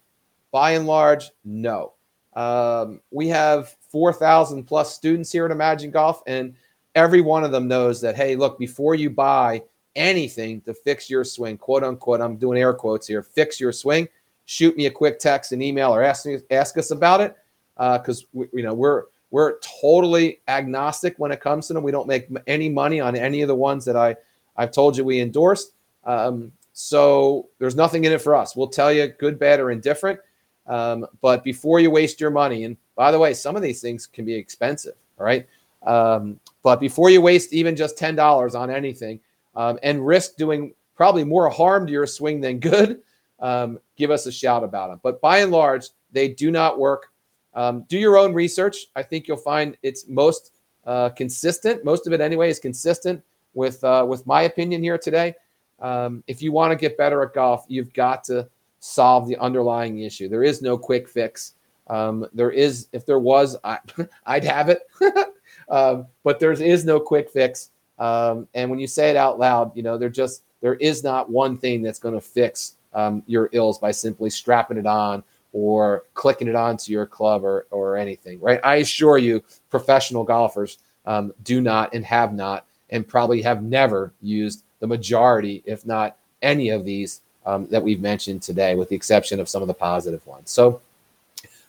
By 0.51 0.71
and 0.71 0.87
large, 0.87 1.31
no. 1.45 1.93
Um, 2.35 3.01
we 3.11 3.27
have 3.27 3.75
4,000 3.91 4.63
plus 4.63 4.93
students 4.93 5.31
here 5.31 5.45
at 5.45 5.51
Imagine 5.51 5.91
Golf, 5.91 6.23
and 6.25 6.55
every 6.95 7.21
one 7.21 7.43
of 7.43 7.51
them 7.51 7.67
knows 7.67 8.01
that, 8.01 8.15
hey, 8.15 8.35
look, 8.35 8.57
before 8.57 8.95
you 8.95 9.09
buy 9.09 9.61
anything 9.95 10.61
to 10.61 10.73
fix 10.73 11.09
your 11.09 11.23
swing, 11.23 11.57
quote 11.57 11.83
unquote, 11.83 12.21
I'm 12.21 12.37
doing 12.37 12.59
air 12.59 12.73
quotes 12.73 13.07
here, 13.07 13.23
fix 13.23 13.59
your 13.59 13.71
swing, 13.71 14.07
shoot 14.45 14.75
me 14.75 14.85
a 14.87 14.91
quick 14.91 15.19
text, 15.19 15.51
an 15.51 15.61
email, 15.61 15.93
or 15.93 16.03
ask, 16.03 16.25
me, 16.25 16.39
ask 16.51 16.77
us 16.77 16.91
about 16.91 17.21
it 17.21 17.37
because 17.75 18.25
uh, 18.37 18.43
you 18.53 18.63
know 18.63 18.73
we're 18.73 19.03
we're 19.31 19.59
totally 19.59 20.39
agnostic 20.47 21.13
when 21.17 21.31
it 21.31 21.39
comes 21.39 21.67
to 21.67 21.73
them. 21.73 21.83
We 21.83 21.91
don't 21.91 22.07
make 22.07 22.27
any 22.47 22.67
money 22.67 22.99
on 22.99 23.15
any 23.15 23.41
of 23.41 23.47
the 23.47 23.55
ones 23.55 23.85
that 23.85 23.95
I 23.95 24.15
I've 24.57 24.71
told 24.71 24.97
you 24.97 25.03
we 25.03 25.21
endorsed. 25.21 25.73
Um, 26.03 26.51
so 26.73 27.47
there's 27.59 27.75
nothing 27.75 28.05
in 28.05 28.11
it 28.11 28.21
for 28.21 28.35
us. 28.35 28.55
We'll 28.55 28.67
tell 28.67 28.91
you 28.91 29.07
good, 29.07 29.37
bad, 29.37 29.59
or 29.59 29.71
indifferent. 29.71 30.19
Um, 30.65 31.05
but 31.21 31.43
before 31.43 31.79
you 31.79 31.91
waste 31.91 32.19
your 32.19 32.31
money, 32.31 32.63
and 32.63 32.77
by 32.95 33.11
the 33.11 33.19
way, 33.19 33.33
some 33.33 33.55
of 33.55 33.61
these 33.61 33.81
things 33.81 34.07
can 34.07 34.25
be 34.25 34.33
expensive. 34.33 34.95
All 35.19 35.25
right. 35.25 35.47
Um, 35.85 36.39
but 36.63 36.79
before 36.79 37.09
you 37.09 37.21
waste 37.21 37.53
even 37.53 37.75
just 37.75 37.97
ten 37.97 38.15
dollars 38.15 38.55
on 38.55 38.69
anything 38.69 39.19
um, 39.55 39.79
and 39.83 40.05
risk 40.05 40.35
doing 40.37 40.73
probably 40.95 41.23
more 41.23 41.49
harm 41.49 41.85
to 41.87 41.91
your 41.91 42.07
swing 42.07 42.41
than 42.41 42.59
good, 42.59 43.01
um, 43.39 43.79
give 43.95 44.11
us 44.11 44.25
a 44.25 44.31
shout 44.31 44.63
about 44.63 44.89
them. 44.89 44.99
But 45.01 45.21
by 45.21 45.39
and 45.39 45.51
large, 45.51 45.87
they 46.11 46.27
do 46.27 46.51
not 46.51 46.79
work. 46.79 47.11
Um, 47.53 47.85
do 47.87 47.97
your 47.97 48.17
own 48.17 48.33
research. 48.33 48.87
I 48.95 49.03
think 49.03 49.27
you'll 49.27 49.37
find 49.37 49.77
it's 49.81 50.07
most 50.07 50.51
uh, 50.85 51.09
consistent. 51.09 51.83
Most 51.83 52.07
of 52.07 52.13
it, 52.13 52.21
anyway, 52.21 52.49
is 52.49 52.59
consistent 52.59 53.23
with 53.53 53.83
uh, 53.83 54.05
with 54.07 54.25
my 54.27 54.43
opinion 54.43 54.83
here 54.83 54.97
today. 54.97 55.33
Um, 55.79 56.23
if 56.27 56.41
you 56.41 56.51
want 56.51 56.71
to 56.71 56.75
get 56.75 56.97
better 56.97 57.21
at 57.23 57.33
golf, 57.33 57.65
you've 57.67 57.93
got 57.93 58.23
to 58.25 58.47
solve 58.79 59.27
the 59.27 59.37
underlying 59.37 59.99
issue. 59.99 60.29
There 60.29 60.43
is 60.43 60.61
no 60.61 60.77
quick 60.77 61.07
fix. 61.07 61.53
Um, 61.87 62.27
there 62.33 62.51
is, 62.51 62.87
if 62.93 63.05
there 63.05 63.19
was, 63.19 63.57
I, 63.63 63.79
would 63.97 64.43
have 64.43 64.69
it, 64.69 64.81
um, 65.69 66.07
but 66.23 66.39
there 66.39 66.51
is 66.51 66.85
no 66.85 66.99
quick 66.99 67.29
fix. 67.31 67.71
Um, 67.99 68.47
and 68.53 68.69
when 68.69 68.79
you 68.79 68.87
say 68.87 69.09
it 69.09 69.15
out 69.15 69.39
loud, 69.39 69.75
you 69.75 69.83
know, 69.83 69.97
there 69.97 70.09
just 70.09 70.43
there 70.61 70.75
is 70.75 71.03
not 71.03 71.29
one 71.29 71.57
thing 71.57 71.81
that's 71.81 71.99
going 71.99 72.15
to 72.15 72.21
fix 72.21 72.75
um, 72.93 73.23
your 73.27 73.49
ills 73.51 73.77
by 73.77 73.91
simply 73.91 74.29
strapping 74.29 74.77
it 74.77 74.85
on 74.85 75.23
or 75.51 76.05
clicking 76.13 76.47
it 76.47 76.55
onto 76.55 76.91
your 76.91 77.05
club 77.05 77.43
or 77.43 77.67
or 77.71 77.97
anything, 77.97 78.39
right? 78.39 78.59
I 78.63 78.75
assure 78.77 79.17
you, 79.17 79.43
professional 79.69 80.23
golfers 80.23 80.77
um, 81.05 81.33
do 81.43 81.61
not 81.61 81.93
and 81.93 82.05
have 82.05 82.33
not 82.33 82.65
and 82.89 83.07
probably 83.07 83.41
have 83.41 83.63
never 83.63 84.13
used 84.21 84.63
the 84.79 84.87
majority, 84.87 85.61
if 85.65 85.85
not 85.85 86.17
any 86.41 86.69
of 86.69 86.85
these 86.85 87.21
um, 87.45 87.67
that 87.67 87.83
we've 87.83 88.01
mentioned 88.01 88.41
today, 88.41 88.75
with 88.75 88.89
the 88.89 88.95
exception 88.95 89.39
of 89.39 89.49
some 89.49 89.61
of 89.61 89.67
the 89.67 89.73
positive 89.73 90.25
ones. 90.25 90.49
So 90.49 90.81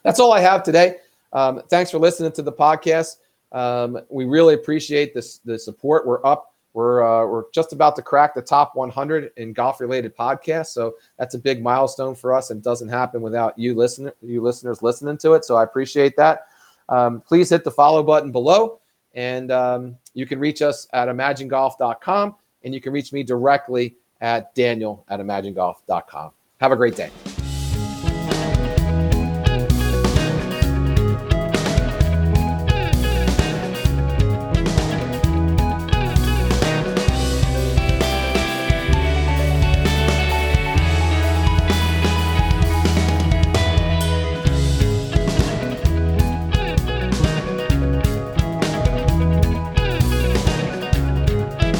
that's 0.02 0.20
all 0.20 0.32
I 0.32 0.40
have 0.40 0.62
today. 0.62 0.96
Um, 1.32 1.62
thanks 1.68 1.90
for 1.90 1.98
listening 1.98 2.32
to 2.32 2.42
the 2.42 2.52
podcast. 2.52 3.16
Um, 3.52 4.00
we 4.08 4.24
really 4.24 4.54
appreciate 4.54 5.14
this 5.14 5.38
the 5.44 5.58
support. 5.58 6.06
We're 6.06 6.24
up. 6.24 6.54
We're 6.72 7.02
uh, 7.02 7.26
we're 7.26 7.44
just 7.52 7.72
about 7.72 7.96
to 7.96 8.02
crack 8.02 8.34
the 8.34 8.42
top 8.42 8.76
100 8.76 9.32
in 9.36 9.52
golf 9.52 9.80
related 9.80 10.16
podcasts. 10.16 10.68
So 10.68 10.94
that's 11.18 11.34
a 11.34 11.38
big 11.38 11.62
milestone 11.62 12.14
for 12.14 12.32
us, 12.34 12.50
and 12.50 12.62
doesn't 12.62 12.88
happen 12.88 13.22
without 13.22 13.58
you 13.58 13.74
listener 13.74 14.12
you 14.22 14.40
listeners 14.40 14.82
listening 14.82 15.18
to 15.18 15.32
it. 15.32 15.44
So 15.44 15.56
I 15.56 15.64
appreciate 15.64 16.16
that. 16.16 16.46
Um, 16.88 17.20
please 17.20 17.50
hit 17.50 17.64
the 17.64 17.70
follow 17.70 18.02
button 18.02 18.30
below, 18.30 18.80
and 19.14 19.50
um, 19.50 19.96
you 20.14 20.26
can 20.26 20.38
reach 20.38 20.62
us 20.62 20.86
at 20.92 21.08
imaginegolf.com, 21.08 22.36
and 22.64 22.74
you 22.74 22.80
can 22.80 22.92
reach 22.92 23.12
me 23.12 23.22
directly 23.22 23.96
at 24.20 24.54
daniel 24.54 25.04
at 25.08 25.18
imaginegolf.com. 25.20 26.30
Have 26.60 26.72
a 26.72 26.76
great 26.76 26.94
day. 26.94 27.10